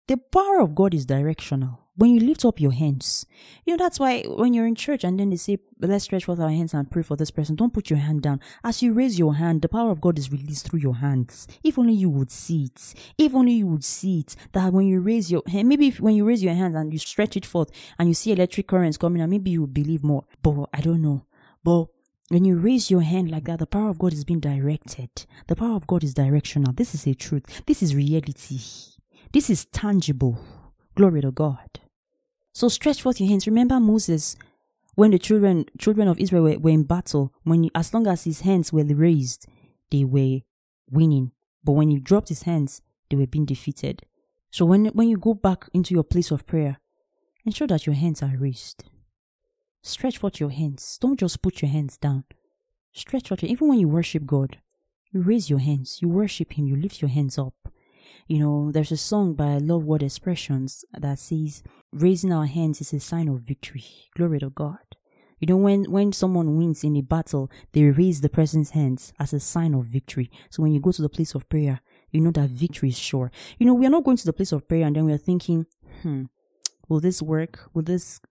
The 0.07 0.17
power 0.17 0.59
of 0.59 0.75
God 0.75 0.93
is 0.93 1.05
directional. 1.05 1.79
When 1.95 2.09
you 2.09 2.19
lift 2.21 2.43
up 2.43 2.59
your 2.59 2.71
hands, 2.71 3.25
you 3.65 3.73
know, 3.73 3.77
that's 3.81 3.99
why 3.99 4.23
when 4.23 4.53
you're 4.53 4.65
in 4.65 4.73
church 4.73 5.03
and 5.03 5.19
then 5.19 5.29
they 5.29 5.35
say, 5.35 5.59
let's 5.79 6.05
stretch 6.05 6.25
forth 6.25 6.39
our 6.39 6.49
hands 6.49 6.73
and 6.73 6.89
pray 6.89 7.03
for 7.03 7.15
this 7.15 7.29
person, 7.29 7.55
don't 7.55 7.73
put 7.73 7.91
your 7.91 7.99
hand 7.99 8.23
down. 8.23 8.41
As 8.63 8.81
you 8.81 8.93
raise 8.93 9.19
your 9.19 9.35
hand, 9.35 9.61
the 9.61 9.69
power 9.69 9.91
of 9.91 10.01
God 10.01 10.17
is 10.17 10.31
released 10.31 10.67
through 10.67 10.79
your 10.79 10.95
hands. 10.95 11.47
If 11.63 11.77
only 11.77 11.93
you 11.93 12.09
would 12.09 12.31
see 12.31 12.65
it. 12.65 12.95
If 13.17 13.35
only 13.35 13.53
you 13.53 13.67
would 13.67 13.83
see 13.83 14.21
it. 14.21 14.35
That 14.53 14.73
when 14.73 14.87
you 14.87 15.01
raise 15.01 15.31
your 15.31 15.43
hand, 15.47 15.69
maybe 15.69 15.87
if, 15.87 15.99
when 15.99 16.15
you 16.15 16.25
raise 16.25 16.43
your 16.43 16.55
hands 16.55 16.75
and 16.75 16.91
you 16.91 16.97
stretch 16.97 17.37
it 17.37 17.45
forth 17.45 17.69
and 17.99 18.07
you 18.07 18.15
see 18.15 18.31
electric 18.31 18.67
currents 18.67 18.97
coming 18.97 19.21
and 19.21 19.29
maybe 19.29 19.51
you 19.51 19.67
believe 19.67 20.03
more. 20.03 20.25
But 20.41 20.69
I 20.73 20.81
don't 20.81 21.01
know. 21.01 21.27
But 21.63 21.85
when 22.29 22.45
you 22.45 22.57
raise 22.57 22.89
your 22.89 23.01
hand 23.01 23.29
like 23.29 23.45
that, 23.45 23.59
the 23.59 23.67
power 23.67 23.89
of 23.89 23.99
God 23.99 24.13
is 24.13 24.23
being 24.23 24.39
directed. 24.39 25.09
The 25.47 25.55
power 25.55 25.75
of 25.75 25.87
God 25.87 26.03
is 26.03 26.13
directional. 26.13 26.73
This 26.73 26.95
is 26.95 27.05
a 27.05 27.13
truth. 27.13 27.63
This 27.65 27.83
is 27.83 27.95
reality. 27.95 28.59
This 29.31 29.49
is 29.49 29.65
tangible. 29.65 30.39
Glory 30.95 31.21
to 31.21 31.31
God. 31.31 31.79
So 32.53 32.69
stretch 32.69 33.01
forth 33.01 33.19
your 33.19 33.29
hands. 33.29 33.47
Remember 33.47 33.79
Moses 33.79 34.35
when 34.95 35.11
the 35.11 35.19
children 35.19 35.65
children 35.79 36.07
of 36.07 36.19
Israel 36.19 36.43
were, 36.43 36.59
were 36.59 36.69
in 36.69 36.83
battle. 36.83 37.33
When 37.43 37.69
as 37.75 37.93
long 37.93 38.07
as 38.07 38.23
his 38.23 38.41
hands 38.41 38.71
were 38.71 38.83
raised, 38.83 39.47
they 39.91 40.03
were 40.03 40.39
winning. 40.89 41.31
But 41.63 41.73
when 41.73 41.89
he 41.89 41.99
dropped 41.99 42.29
his 42.29 42.43
hands, 42.43 42.81
they 43.09 43.17
were 43.17 43.27
being 43.27 43.45
defeated. 43.45 44.03
So 44.51 44.65
when 44.65 44.85
when 44.87 45.09
you 45.09 45.17
go 45.17 45.33
back 45.33 45.65
into 45.73 45.93
your 45.93 46.03
place 46.03 46.31
of 46.31 46.45
prayer, 46.45 46.77
ensure 47.43 47.67
that 47.67 47.85
your 47.85 47.95
hands 47.95 48.21
are 48.21 48.37
raised. 48.37 48.83
Stretch 49.83 50.17
forth 50.17 50.39
your 50.39 50.49
hands. 50.49 50.97
Don't 51.01 51.19
just 51.19 51.41
put 51.41 51.61
your 51.61 51.69
hands 51.69 51.97
down. 51.97 52.23
Stretch 52.93 53.27
forth. 53.27 53.43
Even 53.43 53.67
when 53.67 53.79
you 53.79 53.89
worship 53.89 54.25
God, 54.25 54.57
you 55.11 55.21
raise 55.21 55.49
your 55.49 55.59
hands. 55.59 55.99
You 56.01 56.07
worship 56.07 56.53
Him. 56.53 56.67
You 56.67 56.77
lift 56.77 57.01
your 57.01 57.09
hands 57.09 57.37
up. 57.37 57.53
You 58.27 58.39
know, 58.39 58.71
there's 58.71 58.93
a 58.93 58.97
song 58.97 59.33
by 59.33 59.57
Love 59.57 59.83
Word 59.83 60.01
Expressions 60.01 60.85
that 60.97 61.19
says, 61.19 61.63
raising 61.91 62.31
our 62.31 62.45
hands 62.45 62.79
is 62.79 62.93
a 62.93 62.99
sign 63.01 63.27
of 63.27 63.41
victory. 63.41 63.83
Glory 64.15 64.39
to 64.39 64.49
God. 64.49 64.77
You 65.41 65.47
know, 65.47 65.57
when, 65.57 65.83
when 65.91 66.13
someone 66.13 66.55
wins 66.55 66.85
in 66.85 66.95
a 66.95 67.01
battle, 67.01 67.51
they 67.73 67.83
raise 67.83 68.21
the 68.21 68.29
person's 68.29 68.69
hands 68.69 69.11
as 69.19 69.33
a 69.33 69.41
sign 69.41 69.73
of 69.73 69.85
victory. 69.85 70.31
So 70.49 70.63
when 70.63 70.71
you 70.71 70.79
go 70.79 70.93
to 70.93 71.01
the 71.01 71.09
place 71.09 71.35
of 71.35 71.49
prayer, 71.49 71.81
you 72.11 72.21
know 72.21 72.31
that 72.31 72.49
victory 72.49 72.87
is 72.87 72.97
sure. 72.97 73.29
You 73.59 73.65
know, 73.65 73.73
we 73.73 73.85
are 73.85 73.89
not 73.89 74.05
going 74.05 74.15
to 74.15 74.25
the 74.25 74.31
place 74.31 74.53
of 74.53 74.65
prayer 74.69 74.87
and 74.87 74.95
then 74.95 75.03
we 75.03 75.11
are 75.11 75.17
thinking, 75.17 75.65
hmm, 76.01 76.23
will 76.87 77.01
this 77.01 77.21
work? 77.21 77.69
Will 77.73 77.83
this 77.83 78.21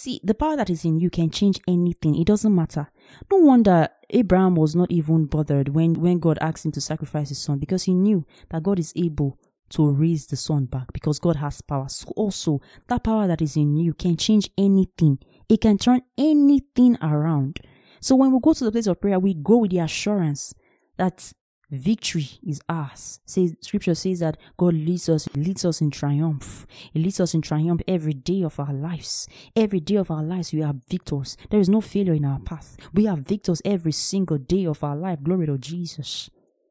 See, 0.00 0.20
the 0.22 0.32
power 0.32 0.54
that 0.54 0.70
is 0.70 0.84
in 0.84 1.00
you 1.00 1.10
can 1.10 1.28
change 1.28 1.58
anything. 1.66 2.14
It 2.14 2.28
doesn't 2.28 2.54
matter. 2.54 2.86
No 3.32 3.38
wonder 3.38 3.88
Abraham 4.10 4.54
was 4.54 4.76
not 4.76 4.92
even 4.92 5.24
bothered 5.24 5.70
when, 5.70 5.94
when 5.94 6.20
God 6.20 6.38
asked 6.40 6.64
him 6.64 6.70
to 6.70 6.80
sacrifice 6.80 7.30
his 7.30 7.40
son 7.40 7.58
because 7.58 7.82
he 7.82 7.94
knew 7.94 8.24
that 8.50 8.62
God 8.62 8.78
is 8.78 8.92
able 8.94 9.40
to 9.70 9.90
raise 9.90 10.28
the 10.28 10.36
son 10.36 10.66
back 10.66 10.92
because 10.92 11.18
God 11.18 11.34
has 11.34 11.60
power. 11.62 11.88
So 11.88 12.12
also, 12.14 12.60
that 12.86 13.02
power 13.02 13.26
that 13.26 13.42
is 13.42 13.56
in 13.56 13.76
you 13.76 13.92
can 13.92 14.16
change 14.16 14.48
anything. 14.56 15.18
It 15.48 15.62
can 15.62 15.78
turn 15.78 16.02
anything 16.16 16.96
around. 17.02 17.58
So 18.00 18.14
when 18.14 18.30
we 18.30 18.38
go 18.40 18.52
to 18.52 18.64
the 18.64 18.70
place 18.70 18.86
of 18.86 19.00
prayer, 19.00 19.18
we 19.18 19.34
go 19.34 19.56
with 19.56 19.72
the 19.72 19.80
assurance 19.80 20.54
that 20.96 21.32
victory 21.70 22.28
is 22.46 22.60
ours. 22.68 23.20
Say 23.26 23.54
scripture 23.60 23.94
says 23.94 24.20
that 24.20 24.38
God 24.56 24.74
leads 24.74 25.08
us, 25.08 25.28
leads 25.34 25.64
us 25.64 25.80
in 25.80 25.90
triumph. 25.90 26.66
He 26.92 27.00
leads 27.00 27.20
us 27.20 27.34
in 27.34 27.42
triumph 27.42 27.82
every 27.86 28.14
day 28.14 28.42
of 28.42 28.58
our 28.58 28.72
lives. 28.72 29.28
Every 29.54 29.80
day 29.80 29.96
of 29.96 30.10
our 30.10 30.22
lives, 30.22 30.52
we 30.52 30.62
are 30.62 30.74
victors. 30.88 31.36
There 31.50 31.60
is 31.60 31.68
no 31.68 31.80
failure 31.80 32.14
in 32.14 32.24
our 32.24 32.40
path. 32.40 32.76
We 32.94 33.06
are 33.06 33.16
victors 33.16 33.60
every 33.64 33.92
single 33.92 34.38
day 34.38 34.66
of 34.66 34.82
our 34.82 34.96
life. 34.96 35.22
Glory 35.22 35.46
to 35.46 35.58
Jesus. 35.58 36.30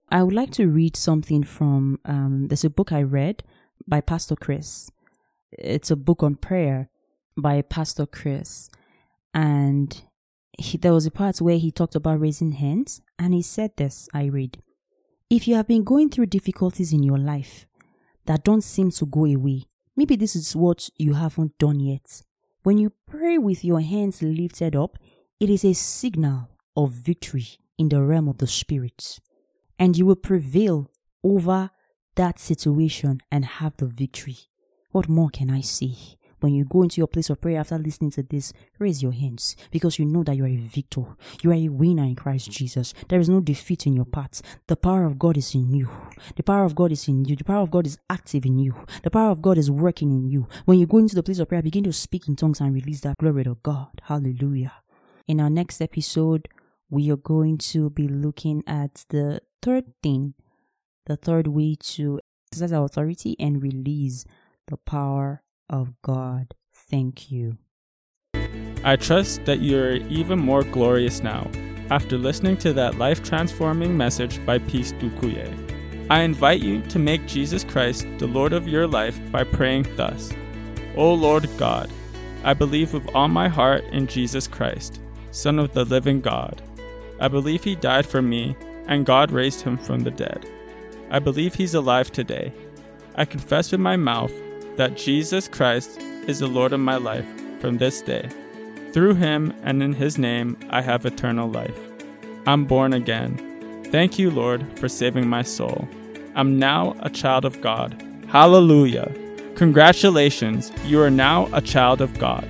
I 0.10 0.24
would 0.24 0.34
like 0.34 0.52
to 0.52 0.68
read 0.68 0.96
something 0.96 1.44
from 1.44 2.00
um, 2.06 2.48
there's 2.48 2.64
a 2.64 2.70
book 2.70 2.92
I 2.92 3.02
read 3.04 3.44
by 3.88 4.02
Pastor 4.02 4.36
Chris. 4.36 4.90
It's 5.52 5.92
a 5.92 5.96
book 5.96 6.24
on 6.24 6.36
prayer 6.36 6.90
by 7.38 7.62
Pastor 7.62 8.06
Chris, 8.06 8.70
and 9.34 10.02
he, 10.58 10.78
there 10.78 10.94
was 10.94 11.06
a 11.06 11.12
part 11.12 11.40
where 11.40 11.58
he 11.58 11.72
talked 11.72 11.96
about 11.96 12.20
raising 12.20 12.54
hands, 12.54 13.02
and 13.20 13.34
he 13.34 13.42
said 13.42 13.72
this. 13.78 14.08
I 14.14 14.26
read. 14.26 14.62
If 15.30 15.46
you 15.46 15.56
have 15.56 15.68
been 15.68 15.84
going 15.84 16.10
through 16.10 16.28
difficulties 16.28 16.94
in 16.94 17.04
your 17.04 17.18
life 17.18 17.68
that 18.28 18.46
don't 18.46 18.64
seem 18.64 18.92
to 18.92 19.06
go 19.06 19.26
away, 19.26 19.66
maybe 19.94 20.16
this 20.16 20.38
is 20.38 20.56
what 20.56 20.90
you 20.96 21.16
haven't 21.16 21.58
done 21.58 21.82
yet. 21.82 22.22
When 22.64 22.78
you 22.78 22.94
pray 23.06 23.38
with 23.38 23.66
your 23.66 23.82
hands 23.82 24.22
lifted 24.22 24.74
up, 24.74 24.98
it 25.42 25.50
is 25.50 25.66
a 25.66 25.74
signal 25.74 26.48
of 26.78 26.92
victory 26.92 27.46
in 27.78 27.90
the 27.90 28.02
realm 28.02 28.30
of 28.30 28.38
the 28.38 28.48
spirit. 28.48 29.20
And 29.78 29.98
you 29.98 30.06
will 30.06 30.16
prevail 30.16 30.90
over 31.22 31.72
that 32.16 32.40
situation 32.40 33.20
and 33.30 33.44
have 33.44 33.76
the 33.76 33.86
victory. 33.86 34.38
What 34.92 35.10
more 35.10 35.30
can 35.30 35.50
I 35.50 35.60
say? 35.60 36.17
When 36.40 36.54
you 36.54 36.66
go 36.66 36.84
into 36.84 37.00
your 37.02 37.08
place 37.08 37.30
of 37.30 37.42
prayer 37.42 37.60
after 37.60 37.78
listening 37.78 38.12
to 38.12 38.24
this, 38.24 38.54
raise 38.80 39.02
your 39.02 39.12
hands 39.12 39.56
because 39.72 39.98
you 39.98 40.06
know 40.06 40.24
that 40.24 40.36
you 40.36 40.46
are 40.46 40.48
a 40.48 40.58
victor. 40.58 41.04
You 41.42 41.52
are 41.52 41.56
a 41.56 41.70
winner 41.70 42.04
in 42.04 42.16
Christ 42.16 42.52
Jesus. 42.52 42.94
There 43.10 43.20
is 43.20 43.30
no 43.30 43.40
defeat 43.40 43.88
in 43.88 43.94
your 43.94 44.06
path. 44.06 44.42
The 44.68 44.76
power 44.76 45.06
of 45.06 45.18
God 45.18 45.38
is 45.38 45.56
in 45.56 45.74
you. 45.74 45.90
The 46.36 46.44
power 46.44 46.64
of 46.64 46.76
God 46.76 46.92
is 46.92 47.08
in 47.08 47.26
you. 47.26 47.36
The 47.36 47.44
power 47.44 47.64
of 47.64 47.72
God 47.72 47.88
is 47.88 47.98
active 48.10 48.46
in 48.46 48.60
you. 48.60 48.76
The 49.04 49.10
power 49.10 49.32
of 49.32 49.42
God 49.42 49.58
is 49.58 49.72
working 49.72 50.12
in 50.12 50.28
you. 50.28 50.48
When 50.66 50.78
you 50.78 50.86
go 50.86 51.00
into 51.00 51.16
the 51.16 51.24
place 51.24 51.40
of 51.40 51.50
prayer, 51.50 51.62
begin 51.62 51.84
to 51.86 51.94
speak 51.94 52.28
in 52.28 52.36
tongues 52.36 52.62
and 52.62 52.74
release 52.74 53.02
that 53.02 53.18
glory 53.18 53.44
to 53.46 53.58
God. 53.64 54.02
Hallelujah. 54.04 54.74
In 55.28 55.42
our 55.42 55.50
next 55.50 55.82
episode, 55.82 56.48
we 56.90 57.12
are 57.12 57.18
going 57.18 57.58
to 57.58 57.90
be 57.90 58.08
looking 58.08 58.64
at 58.66 59.06
the 59.10 59.42
third 59.62 59.86
thing, 60.02 60.36
the 61.06 61.18
third 61.18 61.48
way 61.48 61.76
to 61.80 62.20
exercise 62.52 62.72
our 62.72 62.86
authority 62.86 63.36
and 63.40 63.62
release 63.62 64.24
the 64.68 64.78
power 64.78 65.42
of 65.70 65.94
God. 66.02 66.54
Thank 66.74 67.32
you. 67.32 67.58
I 68.84 68.96
trust 68.96 69.46
that 69.46 69.60
you 69.60 69.78
are 69.80 69.94
even 69.94 70.40
more 70.40 70.64
glorious 70.64 71.22
now 71.22 71.50
after 71.90 72.18
listening 72.18 72.58
to 72.58 72.74
that 72.74 72.98
life 72.98 73.24
transforming 73.24 73.98
message 73.98 74.46
by 74.46 74.60
Peace 74.60 74.94
Dukuye. 74.94 75.52
I 76.10 76.22
invite 76.22 76.62
you 76.62 76.82
to 76.84 77.00
make 77.00 77.28
Jesus 77.28 77.64
Christ 77.64 78.08
the 78.18 78.28
Lord 78.28 78.54
of 78.54 78.68
your 78.68 78.88
life 78.88 79.20
by 79.32 79.44
praying 79.44 79.88
thus 79.96 80.32
O 80.96 81.14
Lord 81.14 81.50
God, 81.58 81.92
I 82.44 82.54
believe 82.54 82.94
with 82.94 83.08
all 83.14 83.28
my 83.28 83.48
heart 83.48 83.84
in 83.92 84.08
Jesus 84.08 84.48
Christ, 84.48 85.02
Son 85.32 85.60
of 85.60 85.74
the 85.74 85.86
living 85.86 86.22
God. 86.22 86.62
I 87.20 87.28
believe 87.28 87.64
he 87.64 87.76
died 87.76 88.06
for 88.06 88.22
me, 88.22 88.56
and 88.88 89.06
God 89.06 89.32
raised 89.32 89.62
him 89.62 89.78
from 89.78 90.00
the 90.00 90.12
dead. 90.12 90.50
I 91.10 91.20
believe 91.20 91.54
he's 91.54 91.74
alive 91.74 92.12
today. 92.12 92.54
I 93.16 93.26
confess 93.26 93.72
with 93.72 93.82
my 93.82 93.96
mouth 93.96 94.32
that 94.78 94.96
Jesus 94.96 95.48
Christ 95.48 96.00
is 96.28 96.40
the 96.40 96.48
Lord 96.48 96.74
of 96.74 96.80
my 96.80 96.96
life 96.96 97.28
from 97.60 97.78
this 97.78 98.02
day. 98.02 98.30
Through 98.94 99.16
him 99.16 99.54
and 99.64 99.84
in 99.84 99.94
his 99.94 100.18
name 100.18 100.58
I 100.70 100.82
have 100.82 101.06
eternal 101.06 101.50
life. 101.50 101.78
I'm 102.46 102.66
born 102.66 102.94
again. 102.94 103.84
Thank 103.92 104.18
you, 104.18 104.32
Lord, 104.32 104.66
for 104.80 104.88
saving 104.88 105.28
my 105.28 105.42
soul. 105.42 105.88
I'm 106.36 106.58
now 106.58 106.96
a 107.02 107.10
child 107.10 107.46
of 107.46 107.60
God. 107.62 108.02
Hallelujah. 108.28 109.14
Congratulations, 109.56 110.72
you 110.86 111.02
are 111.02 111.10
now 111.10 111.50
a 111.52 111.62
child 111.62 112.00
of 112.00 112.18
God. 112.20 112.48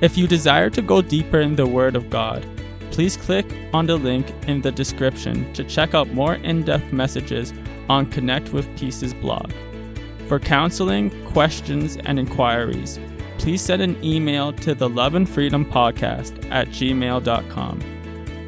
If 0.00 0.18
you 0.18 0.26
desire 0.26 0.70
to 0.70 0.82
go 0.82 1.02
deeper 1.02 1.40
in 1.40 1.56
the 1.56 1.66
Word 1.66 1.96
of 1.96 2.10
God, 2.10 2.46
please 2.90 3.16
click 3.16 3.46
on 3.72 3.86
the 3.86 3.96
link 3.96 4.32
in 4.48 4.60
the 4.60 4.72
description 4.72 5.52
to 5.52 5.64
check 5.64 5.94
out 5.94 6.12
more 6.12 6.34
in 6.34 6.62
depth 6.64 6.92
messages 6.92 7.52
on 7.88 8.06
Connect 8.06 8.52
with 8.52 8.76
Peace's 8.76 9.14
blog. 9.14 9.52
For 10.28 10.38
counseling, 10.38 11.10
questions, 11.24 11.96
and 12.04 12.18
inquiries, 12.18 13.00
please 13.38 13.62
send 13.62 13.80
an 13.80 14.04
email 14.04 14.52
to 14.52 14.74
the 14.74 14.86
Love 14.88 15.14
and 15.14 15.26
Freedom 15.26 15.64
Podcast 15.64 16.50
at 16.50 16.68
gmail.com. 16.68 17.80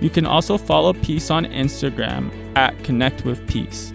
You 0.02 0.10
can 0.10 0.26
also 0.26 0.58
follow 0.58 0.92
Peace 0.92 1.30
on 1.30 1.46
Instagram 1.46 2.30
at 2.54 2.78
Connect 2.84 3.24
with 3.24 3.46
Peace. 3.48 3.94